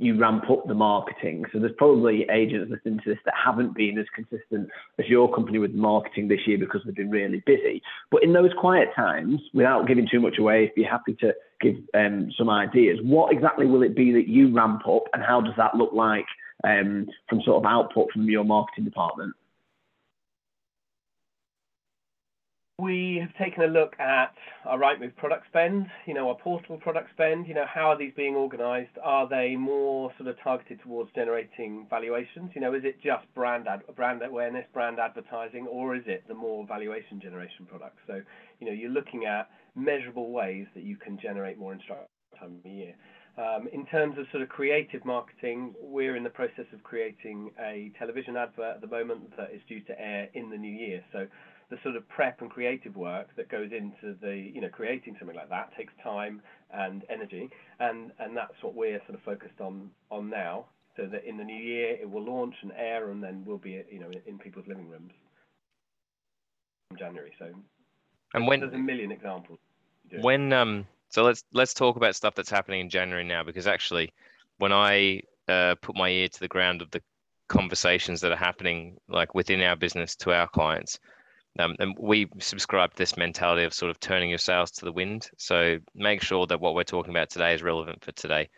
[0.00, 1.44] you ramp up the marketing.
[1.52, 5.58] So there's probably agents listening to this that haven't been as consistent as your company
[5.58, 7.82] with marketing this year because they've been really busy.
[8.10, 11.76] But in those quiet times, without giving too much away, if you're happy to give
[11.94, 15.54] um, some ideas, what exactly will it be that you ramp up and how does
[15.58, 16.26] that look like
[16.64, 19.34] um, from sort of output from your marketing department?
[22.80, 24.32] We have taken a look at
[24.64, 28.12] our Rightmove product spend, you know, our portal product spend, you know, how are these
[28.16, 28.96] being organized?
[29.02, 32.52] Are they more sort of targeted towards generating valuations?
[32.54, 36.34] You know, is it just brand ad, brand awareness, brand advertising, or is it the
[36.34, 38.00] more valuation generation products?
[38.06, 38.22] So,
[38.60, 42.06] you know, you're looking at measurable ways that you can generate more instruction
[42.38, 42.94] time a year.
[43.36, 47.92] Um, in terms of sort of creative marketing, we're in the process of creating a
[47.98, 51.02] television advert at the moment that is due to air in the new year.
[51.12, 51.26] So
[51.70, 55.36] the sort of prep and creative work that goes into the you know creating something
[55.36, 59.90] like that takes time and energy and and that's what we're sort of focused on
[60.10, 63.42] on now so that in the new year it will launch and air and then
[63.46, 65.12] we'll be you know in people's living rooms
[66.90, 67.32] in January.
[67.38, 67.46] So
[68.34, 69.58] and when there's a million examples
[70.20, 74.12] when um so let's let's talk about stuff that's happening in January now because actually
[74.58, 77.02] when I uh, put my ear to the ground of the
[77.48, 81.00] conversations that are happening like within our business to our clients
[81.58, 84.92] um, and we subscribe to this mentality of sort of turning your sails to the
[84.92, 85.28] wind.
[85.36, 88.48] So make sure that what we're talking about today is relevant for today,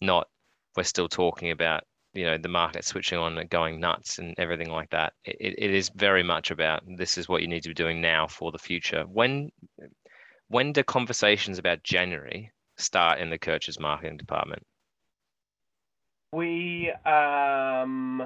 [0.00, 0.28] not
[0.76, 4.70] we're still talking about you know the market switching on and going nuts and everything
[4.70, 5.12] like that.
[5.24, 8.26] It, it is very much about this is what you need to be doing now
[8.26, 9.04] for the future.
[9.04, 9.50] When
[10.48, 14.64] when do conversations about January start in the Curchods marketing department?
[16.32, 18.22] We um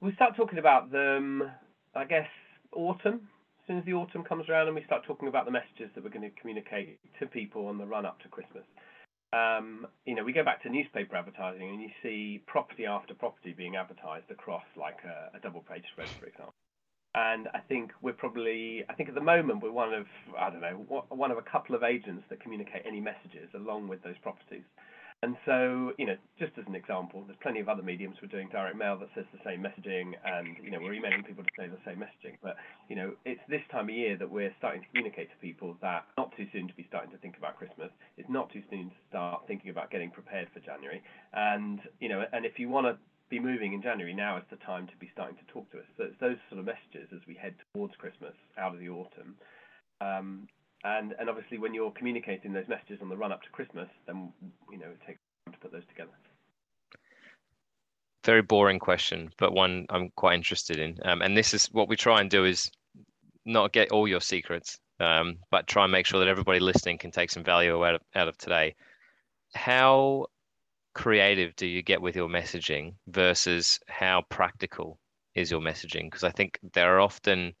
[0.00, 1.50] we start talking about them,
[1.94, 2.28] I guess,
[2.72, 3.28] autumn.
[3.64, 6.04] As soon as the autumn comes around and we start talking about the messages that
[6.04, 8.64] we're going to communicate to people on the run up to Christmas.
[9.32, 13.54] Um, you know, we go back to newspaper advertising and you see property after property
[13.56, 16.52] being advertised across like a, a double page spread, for example.
[17.14, 20.04] And I think we're probably, I think at the moment we're one of,
[20.38, 24.02] I don't know, one of a couple of agents that communicate any messages along with
[24.02, 24.64] those properties.
[25.24, 28.50] And so, you know, just as an example, there's plenty of other mediums we're doing
[28.52, 31.66] direct mail that says the same messaging, and you know, we're emailing people to say
[31.66, 32.36] the same messaging.
[32.42, 32.56] But
[32.90, 36.04] you know, it's this time of year that we're starting to communicate to people that
[36.18, 37.88] not too soon to be starting to think about Christmas.
[38.18, 41.02] It's not too soon to start thinking about getting prepared for January.
[41.32, 42.98] And you know, and if you want to
[43.30, 45.88] be moving in January, now is the time to be starting to talk to us.
[45.96, 49.40] So it's those sort of messages as we head towards Christmas, out of the autumn.
[50.02, 50.48] Um,
[50.84, 54.32] and and obviously when you're communicating those messages on the run up to Christmas, then
[54.70, 56.10] you know it takes time to put those together.
[58.24, 60.98] Very boring question, but one I'm quite interested in.
[61.04, 62.70] Um, and this is what we try and do is
[63.44, 67.10] not get all your secrets, um, but try and make sure that everybody listening can
[67.10, 68.74] take some value out of, out of today.
[69.54, 70.26] How
[70.94, 74.98] creative do you get with your messaging versus how practical
[75.34, 76.04] is your messaging?
[76.04, 77.54] Because I think there are often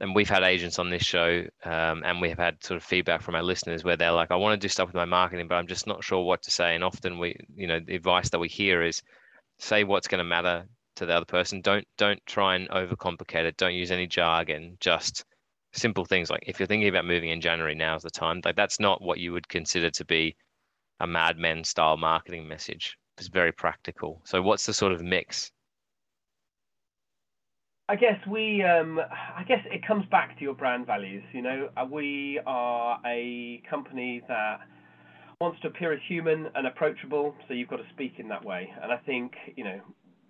[0.00, 3.22] and we've had agents on this show um, and we have had sort of feedback
[3.22, 5.54] from our listeners where they're like i want to do stuff with my marketing but
[5.54, 6.74] i'm just not sure what to say.
[6.74, 9.02] And often we you know the advice that we hear is
[9.58, 11.60] say what's going to matter to the other person.
[11.60, 13.56] Don't don't try and overcomplicate it.
[13.56, 14.76] Don't use any jargon.
[14.80, 15.24] Just
[15.72, 18.40] simple things like if you're thinking about moving in january now's the time.
[18.44, 20.36] Like that's not what you would consider to be
[21.00, 22.96] a madmen style marketing message.
[23.18, 24.22] It's very practical.
[24.24, 25.50] So what's the sort of mix
[27.88, 31.22] I guess we, um, I guess it comes back to your brand values.
[31.32, 34.60] You know, uh, we are a company that
[35.38, 38.72] wants to appear as human and approachable, so you've got to speak in that way.
[38.82, 39.80] And I think, you know,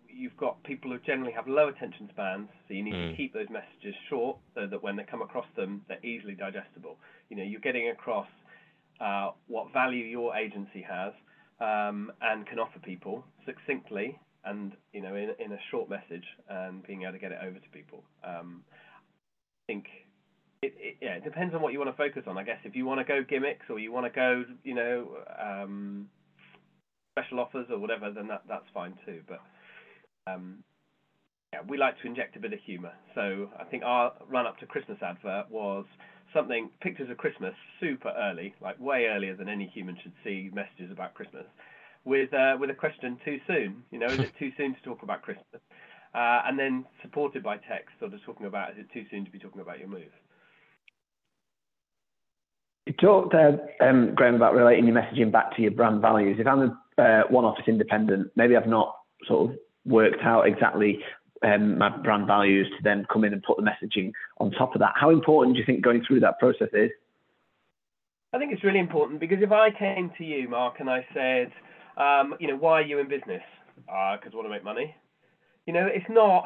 [0.09, 3.11] you've got people who generally have low attention spans, so you need mm.
[3.13, 6.97] to keep those messages short so that when they come across them, they're easily digestible.
[7.31, 8.29] You know, you're getting across
[9.01, 11.13] uh, what value your agency has
[11.61, 16.87] um, and can offer people succinctly and you know in in a short message and
[16.87, 18.05] being able to get it over to people.
[18.23, 19.87] Um, I think
[20.63, 22.39] it, it, yeah it depends on what you want to focus on.
[22.39, 25.09] I guess if you want to go gimmicks or you want to go you know
[25.39, 26.09] um,
[27.19, 29.21] special offers or whatever, then that that's fine too.
[29.29, 29.41] But
[30.27, 30.63] um,
[31.53, 32.93] yeah, we like to inject a bit of humour.
[33.15, 35.85] So I think our run up to Christmas advert was
[36.33, 40.91] something pictures of Christmas super early, like way earlier than any human should see messages
[40.91, 41.45] about Christmas
[42.05, 43.83] with uh, with a question too soon.
[43.91, 45.61] You know, is it too soon to talk about Christmas?
[46.15, 49.31] Uh, and then supported by text, sort of talking about is it too soon to
[49.31, 50.13] be talking about your move?
[52.87, 56.37] You talked, uh, um, Graeme, about relating your messaging back to your brand values.
[56.39, 58.95] If I'm a uh, one office independent, maybe I've not
[59.27, 61.01] sort of worked out exactly
[61.43, 64.81] um, my brand values to then come in and put the messaging on top of
[64.81, 64.93] that.
[64.95, 66.91] How important do you think going through that process is?
[68.33, 71.53] I think it's really important because if I came to you, Mark, and I said,
[71.97, 73.43] um, you know, why are you in business?
[73.77, 74.95] Because uh, I want to make money.
[75.67, 76.45] You know, it's not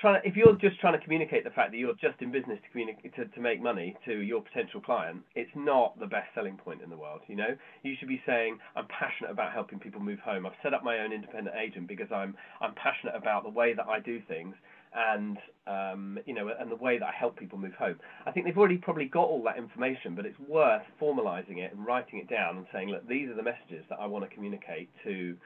[0.00, 0.20] trying.
[0.20, 2.70] To, if you're just trying to communicate the fact that you're just in business to
[2.70, 6.82] communicate to, to make money to your potential client, it's not the best selling point
[6.82, 7.20] in the world.
[7.28, 10.46] You know, you should be saying, I'm passionate about helping people move home.
[10.46, 13.86] I've set up my own independent agent because I'm I'm passionate about the way that
[13.86, 14.54] I do things
[14.94, 17.96] and um, you know, and the way that I help people move home.
[18.26, 21.86] I think they've already probably got all that information, but it's worth formalising it and
[21.86, 24.90] writing it down and saying, look, these are the messages that I want to communicate
[25.04, 25.36] to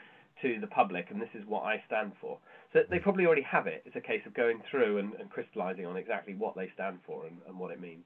[0.42, 2.38] to the public, and this is what I stand for.
[2.72, 3.82] So they probably already have it.
[3.86, 7.26] It's a case of going through and, and crystallising on exactly what they stand for
[7.26, 8.04] and, and what it means.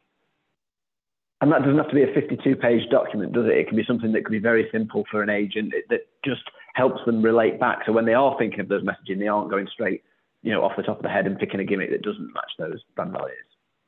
[1.40, 3.56] And that doesn't have to be a 52 page document, does it?
[3.56, 6.42] It can be something that can be very simple for an agent that just
[6.74, 7.80] helps them relate back.
[7.86, 10.04] So when they are thinking of those messaging, they aren't going straight
[10.42, 12.52] you know, off the top of the head and picking a gimmick that doesn't match
[12.58, 13.36] those brand values.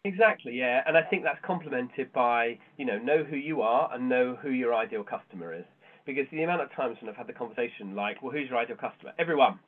[0.05, 4.09] Exactly, yeah, and I think that's complemented by you know know who you are and
[4.09, 5.65] know who your ideal customer is.
[6.05, 8.77] Because the amount of times when I've had the conversation like, well, who's your ideal
[8.77, 9.13] customer?
[9.19, 9.61] Everyone.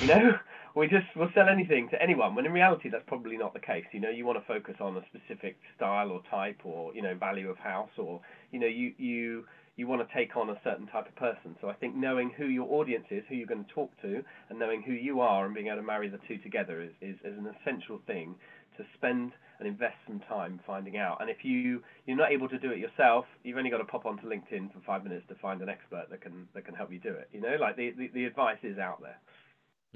[0.00, 0.30] You know,
[0.74, 2.34] we just will sell anything to anyone.
[2.34, 3.84] When in reality, that's probably not the case.
[3.92, 7.14] You know, you want to focus on a specific style or type or you know
[7.14, 9.44] value of house or you know you you
[9.76, 11.56] you want to take on a certain type of person.
[11.60, 14.58] So I think knowing who your audience is, who you're going to talk to, and
[14.58, 17.38] knowing who you are and being able to marry the two together is, is, is
[17.38, 18.34] an essential thing
[18.76, 21.18] to spend and invest some time finding out.
[21.20, 24.06] And if you you're not able to do it yourself, you've only got to pop
[24.06, 26.98] onto LinkedIn for five minutes to find an expert that can that can help you
[26.98, 27.28] do it.
[27.32, 29.18] You know, like the the, the advice is out there.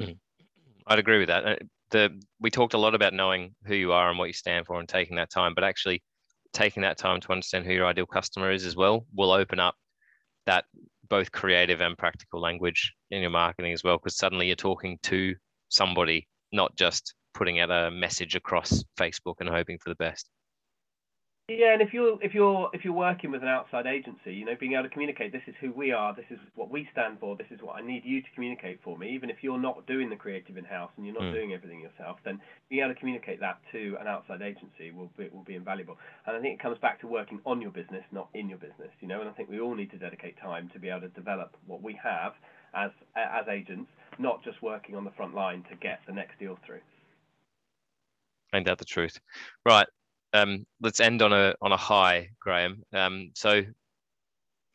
[0.06, 0.18] Mm.
[0.86, 1.46] I'd agree with that.
[1.46, 1.56] Uh,
[1.90, 4.78] the we talked a lot about knowing who you are and what you stand for
[4.78, 6.02] and taking that time, but actually
[6.52, 9.74] taking that time to understand who your ideal customer is as well will open up
[10.46, 10.64] that
[11.08, 15.34] both creative and practical language in your marketing as well because suddenly you're talking to
[15.68, 20.28] somebody not just putting out a message across Facebook and hoping for the best.
[21.48, 24.56] Yeah, and if you're if you're if you're working with an outside agency, you know,
[24.58, 27.36] being able to communicate, this is who we are, this is what we stand for,
[27.36, 29.10] this is what I need you to communicate for me.
[29.10, 31.34] Even if you're not doing the creative in house and you're not mm.
[31.34, 35.28] doing everything yourself, then being able to communicate that to an outside agency will be
[35.32, 35.96] will be invaluable.
[36.26, 38.90] And I think it comes back to working on your business, not in your business.
[39.00, 41.08] You know, and I think we all need to dedicate time to be able to
[41.10, 42.32] develop what we have
[42.74, 46.58] as as agents, not just working on the front line to get the next deal
[46.66, 46.80] through.
[48.52, 49.20] Ain't that the truth?
[49.64, 49.86] Right
[50.36, 52.82] um, let's end on a on a high, Graeme.
[52.92, 53.62] Um, so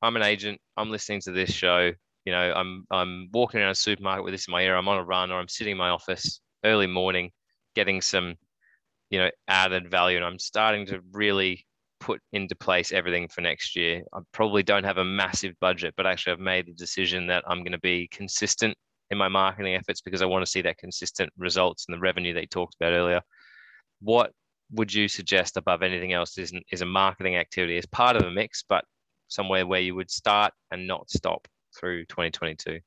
[0.02, 0.60] I'm an agent.
[0.78, 1.92] I'm listening to this show.
[2.26, 4.76] You know, I'm I'm walking around a supermarket with this in my ear.
[4.76, 7.32] I'm on a run, or I'm sitting in my office early morning,
[7.76, 8.36] getting some,
[9.10, 11.66] you know, added value, and I'm starting to really
[12.00, 14.02] put into place everything for next year.
[14.14, 17.60] I probably don't have a massive budget, but actually I've made the decision that I'm
[17.60, 18.76] going to be consistent
[19.12, 22.34] in my marketing efforts because I want to see that consistent results and the revenue
[22.34, 23.22] that you talked about earlier.
[24.00, 24.32] What
[24.72, 28.32] would you suggest above anything else is, is a marketing activity as part of the
[28.32, 28.86] mix, but
[29.28, 32.80] somewhere where you would start and not stop through 2022?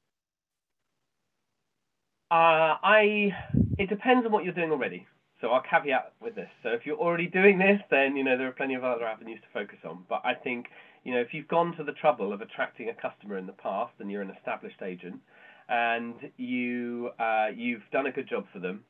[2.30, 3.32] Uh, I
[3.78, 5.06] it depends on what you're doing already.
[5.40, 6.48] So I'll caveat with this.
[6.62, 9.40] So if you're already doing this, then you know there are plenty of other avenues
[9.42, 10.04] to focus on.
[10.08, 10.66] But I think
[11.04, 13.92] you know if you've gone to the trouble of attracting a customer in the past
[14.00, 15.20] and you're an established agent,
[15.68, 18.84] and you uh, you've done a good job for them,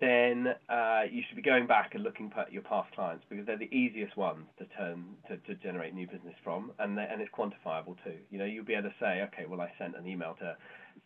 [0.00, 3.58] then uh, you should be going back and looking at your past clients because they're
[3.58, 7.94] the easiest ones to turn to, to generate new business from, and and it's quantifiable
[8.02, 8.16] too.
[8.30, 10.56] You know, you'll be able to say, okay, well, I sent an email to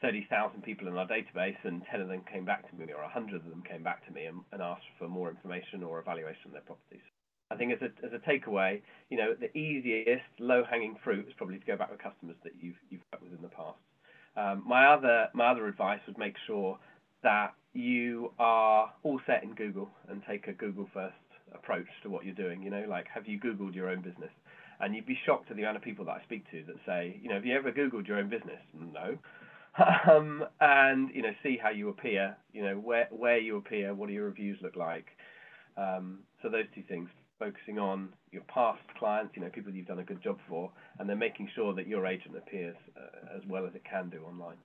[0.00, 3.35] 30,000 people in our database, and 10 of them came back to me, or 100
[3.35, 6.52] of them came back to me and, and asked for more information or evaluation of
[6.52, 7.02] their properties.
[7.50, 8.80] I think as a as a takeaway,
[9.11, 12.78] you know, the easiest low-hanging fruit is probably to go back with customers that you've
[12.90, 13.78] you've worked with in the past.
[14.37, 16.78] Um, my other my other advice would make sure
[17.22, 21.14] that you are all set in Google and take a Google first
[21.52, 22.62] approach to what you're doing.
[22.62, 24.30] You know, like have you Googled your own business?
[24.80, 27.18] And you'd be shocked at the amount of people that I speak to that say,
[27.22, 28.60] you know, have you ever Googled your own business?
[28.74, 29.18] No.
[30.10, 32.37] um, and you know, see how you appear.
[32.52, 35.06] You know, where where you appear, what do your reviews look like?
[35.76, 37.08] Um, so those two things,
[37.40, 41.10] focusing on your past clients, you know, people you've done a good job for, and
[41.10, 44.58] then making sure that your agent appears uh, as well as it can do online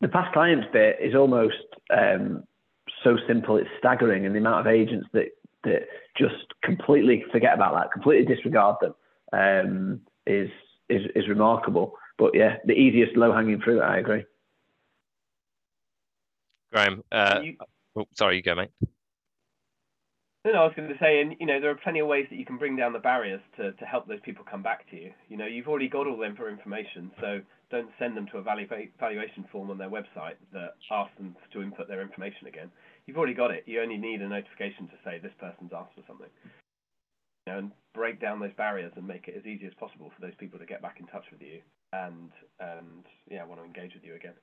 [0.00, 1.56] the past clients bit is almost
[1.96, 2.44] um,
[3.04, 5.28] so simple, it's staggering, and the amount of agents that
[5.64, 5.86] that
[6.16, 8.94] just completely forget about that, completely disregard them,
[9.32, 10.50] um, is
[10.88, 11.94] is is remarkable.
[12.18, 13.80] But yeah, the easiest low hanging fruit.
[13.80, 14.24] I agree.
[16.72, 17.56] Graeme, uh, you,
[17.96, 18.70] oh, sorry, you go, mate.
[20.46, 22.36] No, I was going to say, and you know, there are plenty of ways that
[22.36, 25.12] you can bring down the barriers to, to help those people come back to you.
[25.28, 28.42] You know, you've already got all them for information, so don't send them to a
[28.42, 32.70] valuation form on their website that asks them to input their information again.
[33.04, 33.64] You've already got it.
[33.66, 36.30] You only need a notification to say this person's asked for something.
[37.46, 40.22] You know, and break down those barriers and make it as easy as possible for
[40.24, 41.60] those people to get back in touch with you
[41.92, 44.34] and and yeah, want to engage with you again.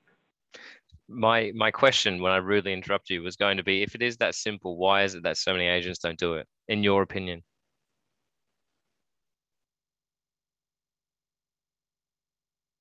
[1.08, 4.18] My my question when I rudely interrupt you was going to be if it is
[4.18, 7.42] that simple, why is it that so many agents don't do it, in your opinion?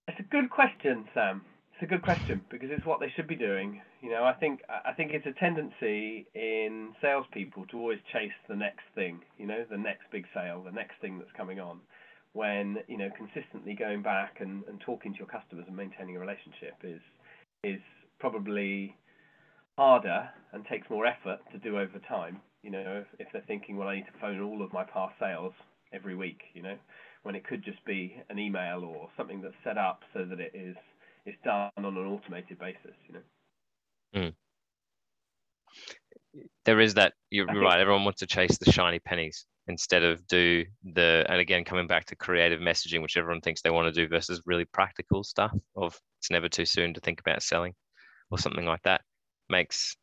[0.08, 1.42] It's a good question, Sam.
[1.74, 3.82] It's a good question because it's what they should be doing.
[4.02, 8.56] You know, I think I think it's a tendency in salespeople to always chase the
[8.56, 9.22] next thing.
[9.38, 11.80] You know, the next big sale, the next thing that's coming on.
[12.34, 16.20] When you know, consistently going back and, and talking to your customers and maintaining a
[16.20, 17.02] relationship is
[17.64, 17.80] is
[18.20, 18.96] probably
[19.78, 22.42] harder and takes more effort to do over time.
[22.64, 25.14] You know, if, if they're thinking, well, I need to phone all of my past
[25.20, 25.54] sales
[25.94, 26.42] every week.
[26.54, 26.78] You know,
[27.24, 30.52] when it could just be an email or something that's set up so that it
[30.54, 30.76] is
[31.26, 32.96] is done on an automated basis.
[33.08, 33.22] You know.
[34.16, 34.34] Mm.
[36.66, 37.14] There is that.
[37.30, 37.80] You're right.
[37.80, 42.06] Everyone wants to chase the shiny pennies instead of do the and again coming back
[42.06, 46.00] to creative messaging, which everyone thinks they want to do, versus really practical stuff of
[46.20, 47.74] it's never too soon to think about selling
[48.32, 49.02] or something like that
[49.50, 49.96] makes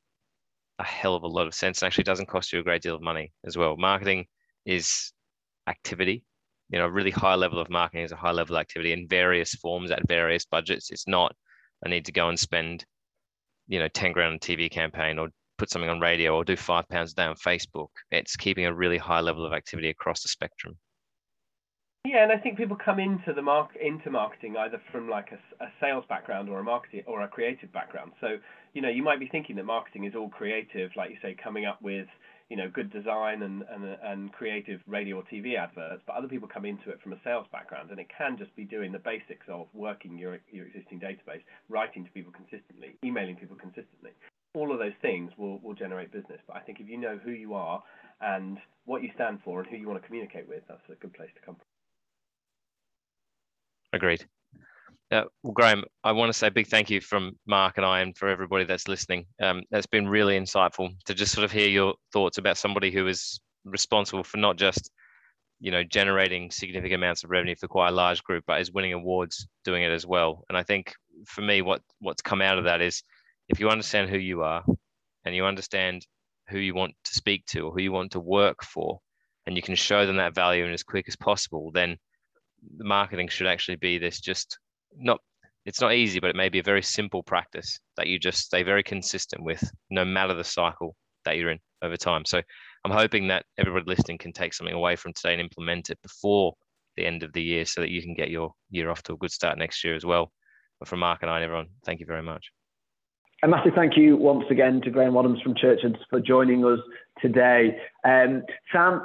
[0.78, 2.94] a hell of a lot of sense and actually doesn't cost you a great deal
[2.94, 3.76] of money as well.
[3.76, 4.26] Marketing
[4.64, 5.12] is
[5.68, 6.24] activity
[6.70, 9.90] you know, really high level of marketing is a high level activity in various forms
[9.90, 10.90] at various budgets.
[10.90, 11.34] It's not
[11.84, 12.84] I need to go and spend,
[13.68, 16.56] you know, 10 grand on a TV campaign or put something on radio or do
[16.56, 17.88] five pounds a day on Facebook.
[18.10, 20.78] It's keeping a really high level of activity across the spectrum.
[22.06, 25.64] Yeah, and I think people come into the mark into marketing either from like a,
[25.64, 28.12] a, sales background or a marketing or a creative background.
[28.20, 28.36] So
[28.74, 31.64] you know you might be thinking that marketing is all creative, like you say, coming
[31.64, 32.06] up with
[32.50, 36.46] you know good design and, and and creative radio or TV adverts, but other people
[36.46, 39.46] come into it from a sales background, and it can just be doing the basics
[39.48, 41.40] of working your your existing database,
[41.70, 44.10] writing to people consistently, emailing people consistently.
[44.52, 46.40] All of those things will will generate business.
[46.46, 47.82] But I think if you know who you are
[48.20, 51.14] and what you stand for and who you want to communicate with, that's a good
[51.14, 51.73] place to come from.
[53.94, 54.26] Agreed.
[55.10, 58.00] Uh, well, Graeme, I want to say a big thank you from Mark and I,
[58.00, 59.26] and for everybody that's listening.
[59.40, 63.06] Um, that's been really insightful to just sort of hear your thoughts about somebody who
[63.06, 64.90] is responsible for not just,
[65.60, 68.92] you know, generating significant amounts of revenue for quite a large group, but is winning
[68.92, 70.44] awards doing it as well.
[70.48, 70.92] And I think
[71.26, 73.02] for me, what what's come out of that is,
[73.48, 74.64] if you understand who you are,
[75.24, 76.06] and you understand
[76.48, 78.98] who you want to speak to or who you want to work for,
[79.46, 81.96] and you can show them that value in as quick as possible, then
[82.76, 84.58] the marketing should actually be this just
[84.96, 85.20] not
[85.66, 88.62] it's not easy, but it may be a very simple practice that you just stay
[88.62, 90.94] very consistent with, no matter the cycle
[91.24, 92.24] that you're in over time.
[92.26, 92.42] So
[92.84, 96.52] I'm hoping that everybody listening can take something away from today and implement it before
[96.96, 99.16] the end of the year so that you can get your year off to a
[99.16, 100.30] good start next year as well.
[100.78, 102.44] But from Mark and I and everyone, thank you very much.
[103.42, 106.78] A massive thank you once again to Graeme Wadhams from Churchards for joining us
[107.20, 107.78] today.
[108.04, 108.42] Um,
[108.72, 109.02] Sam,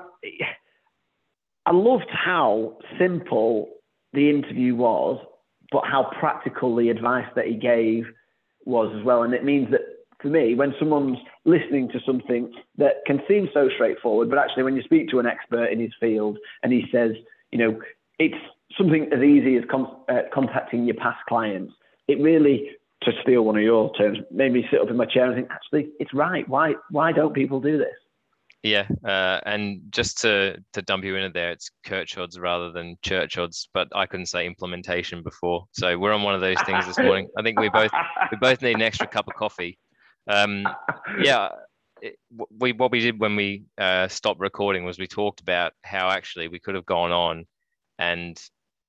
[1.70, 3.70] I loved how simple
[4.14, 5.24] the interview was
[5.72, 8.06] but how practical the advice that he gave
[8.66, 9.24] was as well.
[9.24, 9.82] And it means that
[10.22, 14.76] for me, when someone's listening to something that can seem so straightforward, but actually when
[14.76, 17.12] you speak to an expert in his field and he says,
[17.52, 17.80] you know,
[18.18, 18.36] it's
[18.78, 21.74] something as easy as con- uh, contacting your past clients,
[22.08, 22.72] it really,
[23.04, 25.48] to steal one of your terms, made me sit up in my chair and think,
[25.52, 26.48] actually, it's right.
[26.50, 27.96] Why, why don't people do this?
[28.62, 33.70] Yeah, uh, and just to to dump you into there, it's Curchods rather than Churchod's,
[33.74, 37.30] but I couldn't say implementation before, so we're on one of those things this morning.
[37.38, 37.92] I think we both
[38.32, 39.80] we both need an extra cup of coffee.
[40.28, 40.68] Um,
[41.22, 41.50] yeah,
[42.02, 42.18] it,
[42.60, 46.50] we what we did when we uh, stopped recording was we talked about how actually
[46.50, 47.46] we could have gone on
[47.98, 48.42] and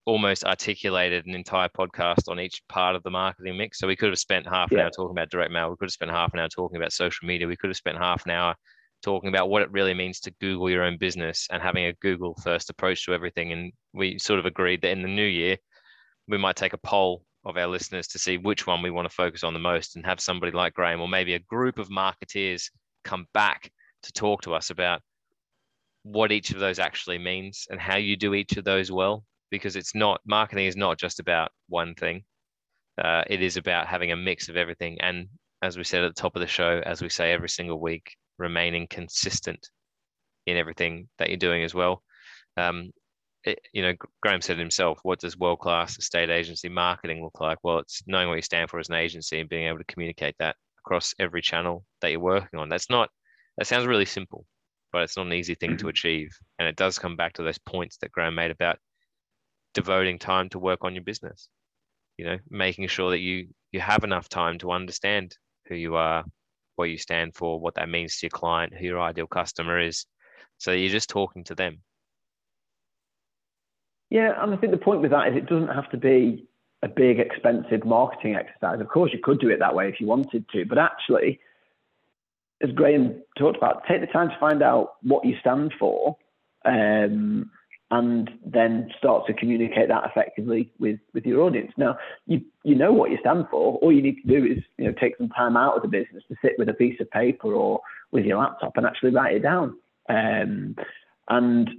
[0.05, 3.79] almost articulated an entire podcast on each part of the marketing mix.
[3.79, 4.85] So we could have spent half an yeah.
[4.85, 5.71] hour talking about direct mail.
[5.71, 7.47] We could have spent half an hour talking about social media.
[7.47, 8.57] We could have spent half an hour
[9.03, 12.34] talking about what it really means to Google your own business and having a Google
[12.42, 13.53] first approach to everything.
[13.53, 15.57] And we sort of agreed that in the new year,
[16.28, 19.14] we might take a poll of our listeners to see which one we want to
[19.14, 22.70] focus on the most and have somebody like Graeme or maybe a group of marketeers
[23.05, 23.70] come back
[24.03, 25.01] to talk to us about
[26.03, 29.24] what each of those actually means and how you do each of those well.
[29.51, 32.22] Because it's not marketing is not just about one thing.
[33.03, 35.01] Uh, it is about having a mix of everything.
[35.01, 35.28] And
[35.62, 38.16] as we said at the top of the show as we say every single week
[38.41, 39.68] remaining consistent
[40.47, 42.03] in everything that you're doing as well.
[42.57, 42.91] Um,
[43.45, 47.59] it, you know, Graeme said himself, what does world class estate agency marketing look like?
[47.62, 50.34] Well, it's knowing what you stand for as an agency and being able to communicate
[50.38, 52.68] that across every channel that you're working on.
[52.68, 53.09] That's not,
[53.57, 54.45] that sounds really simple,
[54.93, 55.88] but it's not an easy thing to mm-hmm.
[55.88, 56.36] achieve.
[56.59, 58.78] And it does come back to those points that Graeme made about
[59.72, 61.49] devoting time to work on your business,
[62.18, 65.36] you know, making sure that you, you have enough time to understand
[65.66, 66.24] who you are,
[66.81, 70.07] what you stand for, what that means to your client, who your ideal customer is.
[70.59, 71.83] So you're just talking to them.
[74.09, 76.49] Yeah, and I think the point with that is it doesn't have to be
[76.83, 78.81] a big, expensive marketing exercise.
[78.81, 81.39] Of course, you could do it that way if you wanted to, but actually,
[82.62, 86.16] as Graeme talked about, take the time to find out what you stand for.
[86.64, 87.51] Um,
[87.91, 91.72] and then start to communicate that effectively with, with your audience.
[91.76, 93.78] Now, you, you know what you stand for.
[93.78, 96.22] All you need to do is you know take some time out of the business
[96.28, 97.80] to sit with a piece of paper or
[98.12, 99.76] with your laptop and actually write it down.
[100.09, 100.76] Um,
[101.28, 101.70] and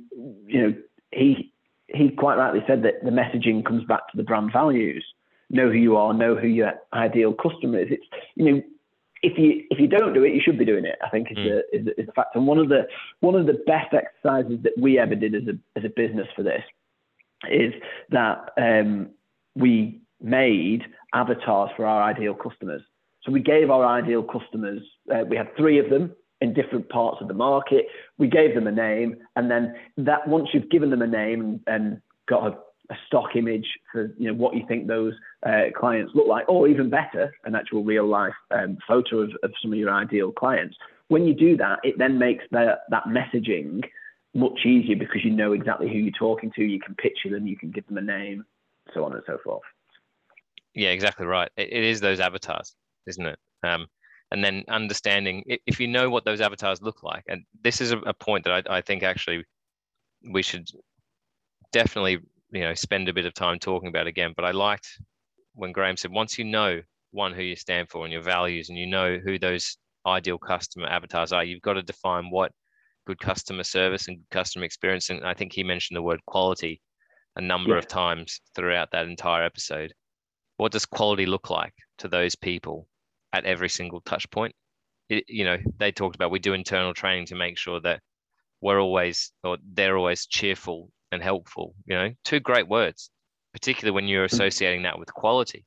[0.48, 0.74] you know
[1.12, 1.54] he
[1.88, 5.06] he quite rightly said that the messaging comes back to the brand values.
[5.50, 7.88] Know who you are, know who your ideal customer is.
[7.92, 8.06] It's
[8.36, 8.62] you know
[9.24, 10.98] if you if you don't do it, you should be doing it.
[11.06, 11.62] I think is, mm.
[11.72, 12.36] the, is, is the fact.
[12.36, 12.88] And one of the
[13.20, 16.44] one of the best exercises that we ever did as a as a business for
[16.44, 16.64] this
[17.50, 17.74] is
[18.10, 19.10] that um,
[19.56, 22.82] we made avatars for our ideal customers.
[23.24, 24.82] So we gave our ideal customers.
[25.14, 27.86] Uh, we had three of them in different parts of the market.
[28.18, 31.60] We gave them a name, and then that once you've given them a name and,
[31.68, 32.58] and got a
[32.92, 35.14] a stock image for you know what you think those
[35.46, 39.52] uh, clients look like, or even better, an actual real life um, photo of, of
[39.62, 40.76] some of your ideal clients.
[41.08, 43.82] When you do that, it then makes that that messaging
[44.34, 46.64] much easier because you know exactly who you're talking to.
[46.64, 48.46] You can picture them, you can give them a name,
[48.94, 49.64] so on and so forth.
[50.74, 51.50] Yeah, exactly right.
[51.58, 52.76] it, it is those avatars,
[53.08, 53.40] isn't it?
[53.64, 53.88] Um,
[54.32, 57.98] and then understanding if you know what those avatars look like, and this is a,
[58.00, 59.44] a point that I, I think actually
[60.30, 60.70] we should
[61.72, 62.20] definitely
[62.52, 64.34] you know spend a bit of time talking about again.
[64.36, 64.88] But I liked
[65.54, 66.82] when Graeme said once you know
[67.12, 70.88] one who you stand for and your values, and you know who those ideal customer
[70.88, 72.52] avatars are, you've got to define what
[73.06, 75.10] good customer service and customer experience.
[75.10, 76.82] And I think he mentioned the word quality
[77.36, 77.80] a number Yeah.
[77.80, 79.94] of times throughout that entire episode.
[80.58, 82.88] What does quality look like to those people
[83.34, 84.54] at every single touch point?
[85.10, 88.02] It, you know, they talked about we do internal training to make sure that
[88.62, 91.76] we're always or they're always cheerful and helpful.
[91.86, 93.10] You know, two great words,
[93.54, 95.66] particularly when you're associating that with quality,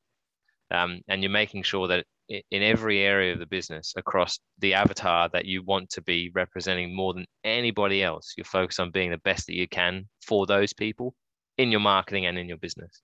[0.70, 5.28] um, and you're making sure that in every area of the business across the avatar
[5.28, 9.18] that you want to be representing more than anybody else, you're focused on being the
[9.18, 11.14] best that you can for those people
[11.59, 13.03] in your marketing and in your business.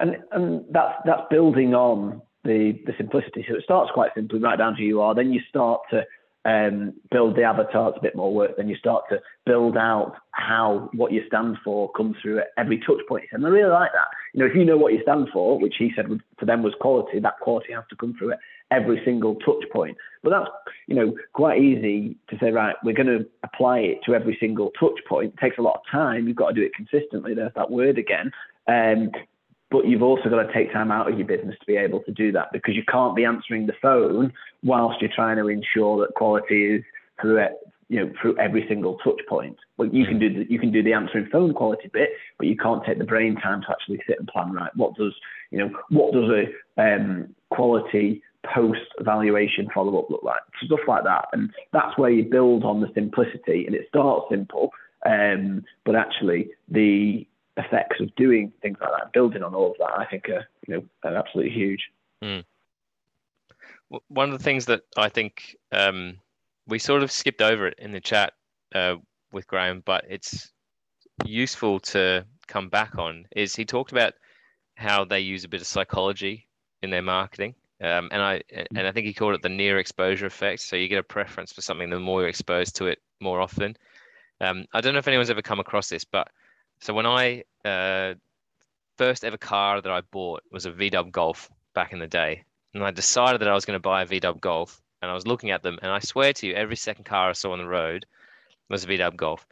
[0.00, 3.44] and and that's that's building on the the simplicity.
[3.48, 5.14] So it starts quite simply, right down to who you are.
[5.14, 6.04] Then you start to
[6.48, 7.90] um, build the avatar.
[7.90, 8.56] It's a bit more work.
[8.56, 12.78] Then you start to build out how what you stand for comes through at every
[12.78, 13.24] touch point.
[13.32, 14.08] And I really like that.
[14.32, 16.06] You know, if you know what you stand for, which he said
[16.38, 18.38] for them was quality, that quality has to come through at
[18.70, 19.96] every single touch point.
[20.22, 20.50] But that's
[20.86, 22.50] you know quite easy to say.
[22.50, 25.34] Right, we're going to apply it to every single touch point.
[25.34, 26.28] It takes a lot of time.
[26.28, 27.34] You've got to do it consistently.
[27.34, 28.30] There's that word again.
[28.66, 29.10] Um,
[29.70, 32.12] but you've also got to take time out of your business to be able to
[32.12, 36.14] do that because you can't be answering the phone whilst you're trying to ensure that
[36.14, 36.82] quality is
[37.20, 37.52] through it,
[37.88, 39.56] you know, through every single touch point.
[39.76, 42.56] Well, you can do the, you can do the answering phone quality bit, but you
[42.56, 44.52] can't take the brain time to actually sit and plan.
[44.52, 45.14] Right, what does
[45.50, 48.22] you know, what does a um, quality
[48.54, 50.40] post evaluation follow up look like?
[50.64, 54.70] Stuff like that, and that's where you build on the simplicity, and it starts simple,
[55.06, 57.26] um, but actually the
[57.58, 60.74] effects of doing things like that, building on all of that, I think are you
[60.74, 61.90] know are absolutely huge.
[63.90, 66.18] W- One of the things that I think um,
[66.66, 68.32] we sort of skipped over it in the chat
[68.74, 68.96] uh,
[69.32, 70.52] with Graeme, but it's
[71.24, 74.14] useful to come back on is he talked about
[74.76, 76.46] how they use a bit of psychology
[76.82, 77.54] in their marketing.
[77.80, 78.42] Um, and I
[78.74, 80.62] and I think he called it the near exposure effect.
[80.62, 83.76] So you get a preference for something the more you're exposed to it more often.
[84.40, 86.28] Um, I don't know if anyone's ever come across this, but
[86.80, 88.14] so when I uh,
[88.96, 92.84] first ever car that I bought was a VW Golf back in the day, and
[92.84, 95.50] I decided that I was going to buy a VW Golf, and I was looking
[95.50, 98.06] at them, and I swear to you, every second car I saw on the road
[98.68, 99.46] was a VW Golf.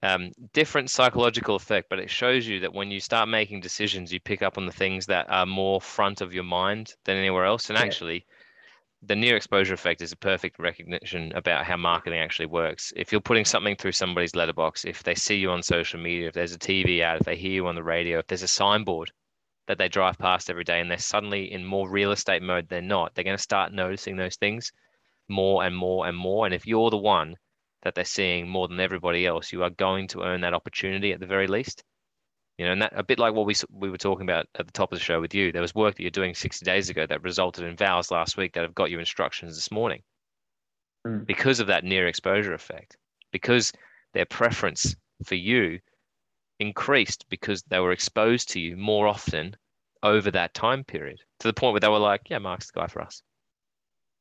[0.00, 4.20] Um, different psychological effect, but it shows you that when you start making decisions, you
[4.20, 7.68] pick up on the things that are more front of your mind than anywhere else.
[7.68, 7.84] And Yeah.
[7.84, 8.24] actually,
[9.02, 12.92] the near exposure effect is a perfect recognition about how marketing actually works.
[12.96, 16.34] If you're putting something through somebody's letterbox, if they see you on social media, if
[16.34, 19.12] there's a TV ad, if they hear you on the radio, if there's a signboard
[19.68, 22.82] that they drive past every day and they're suddenly in more real estate mode, they're
[22.82, 23.14] not.
[23.14, 24.72] They're going to start noticing those things
[25.28, 26.46] more and more and more.
[26.46, 27.36] And if you're the one
[27.82, 31.20] that they're seeing more than everybody else, you are going to earn that opportunity at
[31.20, 31.84] the very least.
[32.58, 34.72] You know, and that a bit like what we we were talking about at the
[34.72, 35.52] top of the show with you.
[35.52, 38.54] There was work that you're doing 60 days ago that resulted in vows last week
[38.54, 40.02] that have got you instructions this morning
[41.06, 41.26] Mm.
[41.26, 42.96] because of that near exposure effect.
[43.30, 43.72] Because
[44.14, 45.78] their preference for you
[46.58, 49.54] increased because they were exposed to you more often
[50.02, 52.86] over that time period to the point where they were like, "Yeah, Mark's the guy
[52.88, 53.22] for us."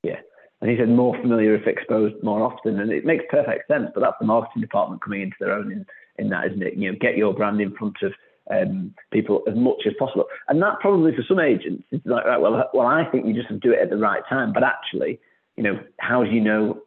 [0.03, 0.19] Yeah.
[0.61, 3.89] And he said more familiar if exposed more often, and it makes perfect sense.
[3.93, 5.85] But that's the marketing department coming into their own in,
[6.17, 6.75] in that, isn't it?
[6.75, 8.13] You know, get your brand in front of
[8.52, 12.39] um, people as much as possible, and that probably for some agents is like, right,
[12.39, 15.20] well, well, I think you just do it at the right time, but actually,
[15.56, 16.82] you know, how do you know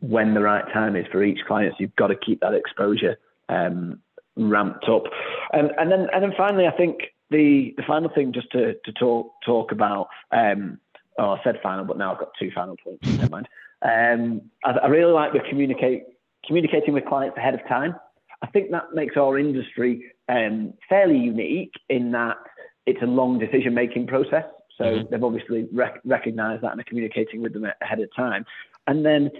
[0.00, 1.74] when the right time is for each client?
[1.74, 4.00] So you've got to keep that exposure um,
[4.36, 5.04] ramped up,
[5.52, 6.98] and and then and then finally, I think
[7.30, 10.08] the the final thing just to to talk talk about.
[10.32, 10.78] Um,
[11.18, 13.06] oh, I said final, but now I've got two final points.
[13.06, 13.48] Never mind.
[13.82, 16.04] Um, I, I really like the communicate
[16.46, 17.94] communicating with clients ahead of time.
[18.42, 22.38] I think that makes our industry um, fairly unique in that
[22.86, 24.44] it's a long decision making process.
[24.78, 25.10] So Mhm.
[25.10, 28.46] they've obviously rec- recognised that and are communicating with them ahead of time.
[28.86, 29.30] And then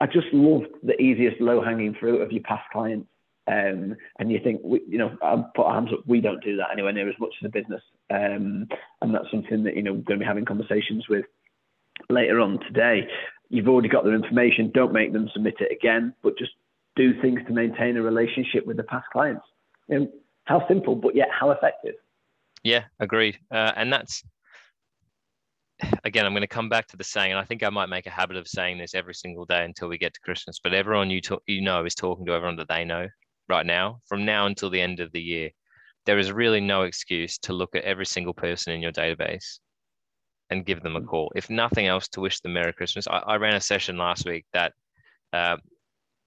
[0.00, 3.08] I just love the easiest low hanging fruit of your past clients.
[3.46, 6.56] Um, and you think, we, you know, I'll put our hands up, we don't do
[6.56, 7.82] that anywhere near as much as a business.
[8.10, 8.68] Um,
[9.02, 11.26] and that's something that, you know, we're going to be having conversations with
[12.08, 13.06] later on today.
[13.50, 14.70] You've already got their information.
[14.72, 16.52] Don't make them submit it again, but just
[16.96, 19.44] do things to maintain a relationship with the past clients.
[19.88, 20.08] You know,
[20.44, 21.94] how simple, but yet how effective.
[22.62, 23.38] Yeah, agreed.
[23.50, 24.22] Uh, and that's
[26.04, 28.06] again, I'm going to come back to the saying, and I think I might make
[28.06, 30.60] a habit of saying this every single day until we get to Christmas.
[30.62, 33.08] But everyone you talk, you know is talking to everyone that they know
[33.48, 35.50] right now, from now until the end of the year.
[36.06, 39.58] There is really no excuse to look at every single person in your database
[40.50, 41.32] and give them a call.
[41.34, 43.06] If nothing else, to wish them Merry Christmas.
[43.08, 44.72] I, I ran a session last week that
[45.32, 45.56] uh,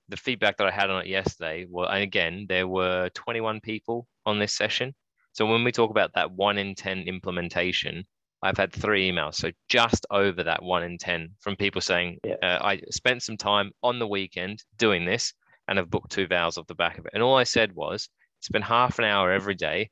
[0.10, 4.08] the feedback that I had on it yesterday, well, and again, there were 21 people
[4.26, 4.94] on this session.
[5.34, 8.06] So when we talk about that one in 10 implementation,
[8.42, 12.36] I've had three emails, so just over that one in ten from people saying, Yeah.
[12.44, 15.34] uh, "I spent some time on the weekend doing this,
[15.68, 18.10] and have booked two vows off the back of it." And all I said was,
[18.42, 19.90] spend half an hour every day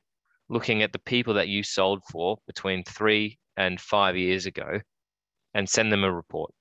[0.48, 4.80] looking at the people that you sold for between three and five years ago,
[5.54, 6.54] and send them a report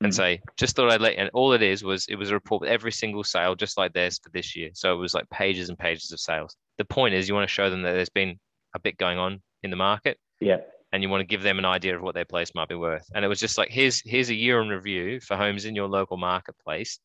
[0.00, 0.16] and Mhm.
[0.16, 2.70] say, "Just thought I'd let." And all it is was it was a report with
[2.70, 4.70] every single sale, just like theirs for this year.
[4.74, 6.56] So it was like pages and pages of sales.
[6.76, 8.38] The point is, you want to show them that there's been
[8.74, 10.58] a bit going on in the market Yeah.
[10.92, 13.10] and you want to give them an idea of what their place might be worth.
[13.14, 15.88] And it was just like, here's here's a year in review for homes in your
[15.88, 17.00] local marketplace,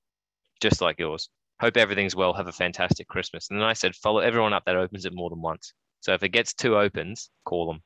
[0.62, 1.30] just like yours.
[1.62, 2.34] Hope everything's well.
[2.34, 3.50] Have a fantastic Christmas.
[3.50, 5.74] And then I said, follow everyone up that opens it more than once.
[6.02, 7.82] So if it gets two opens, call them.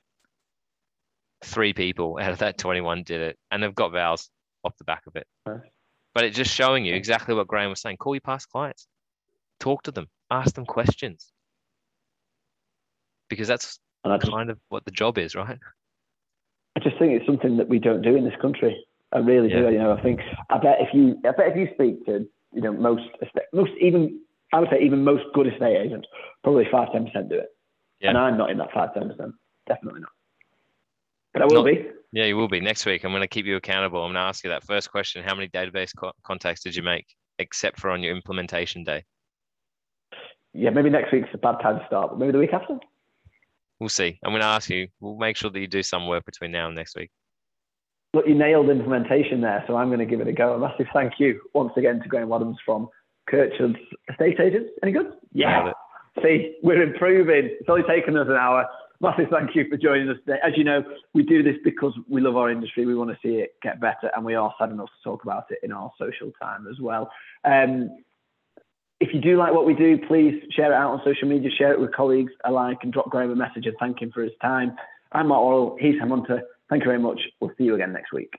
[1.43, 4.30] Three people out of that 21 did it, and they've got vows
[4.64, 5.28] off the back of it.
[5.45, 7.97] But it's just showing you exactly what Graeme was saying.
[7.97, 8.88] Call your past clients,
[9.60, 11.32] talk to them, ask them questions,
[13.30, 15.60] because that's I kind of what the job is, right?
[16.76, 18.86] I just think it's something that we don't do in this country.
[19.12, 19.62] I really Yeah.
[19.62, 19.72] do.
[19.72, 22.62] You know, I think I bet if you I bet if you speak to you
[22.62, 23.03] know most
[23.53, 24.22] most even
[24.53, 26.08] I would say even most good estate agents,
[26.43, 27.49] probably five ten percent do it.
[27.99, 28.10] Yeah.
[28.10, 29.34] And I'm not in that five ten percent.
[29.68, 30.12] Definitely not.
[31.38, 31.85] But I will Not- be.
[32.13, 33.03] Yeah, you will be next week.
[33.03, 33.99] I'm going to keep you accountable.
[34.01, 36.81] I'm going to ask you that first question: How many database co- contacts did you
[36.81, 37.05] make,
[37.38, 39.03] except for on your implementation day?
[40.53, 42.79] Yeah, maybe next week's a bad time to start, but maybe the week after.
[43.79, 44.17] We'll see.
[44.23, 44.88] I'm going to ask you.
[44.99, 47.11] We'll make sure that you do some work between now and next week.
[48.13, 50.53] Look, you nailed implementation there, so I'm going to give it a go.
[50.53, 52.88] A massive thank you once again to Graeme Wadhams from
[53.29, 53.75] Curchods
[54.09, 54.71] Estate Agents.
[54.81, 55.11] Any good?
[55.33, 55.73] Yeah.
[56.23, 57.49] See, we're improving.
[57.59, 58.65] It's only taken us an hour.
[58.99, 60.39] Massive thank you for joining us today.
[60.43, 60.83] As you know,
[61.13, 62.85] we do this because we love our industry.
[62.85, 65.45] We want to see it get better, and we are sad enough to talk about
[65.51, 67.11] it in our social time as well.
[67.43, 67.89] Um,
[68.99, 71.71] if you do like what we do, please share it out on social media, share
[71.71, 74.75] it with colleagues alike, and drop Graeme a message and thank him for his time.
[75.11, 75.77] I'm Mark Orwell.
[75.79, 76.41] He's Sam Hunter.
[76.67, 77.19] Thank you very much.
[77.39, 78.33] We'll see you again next week.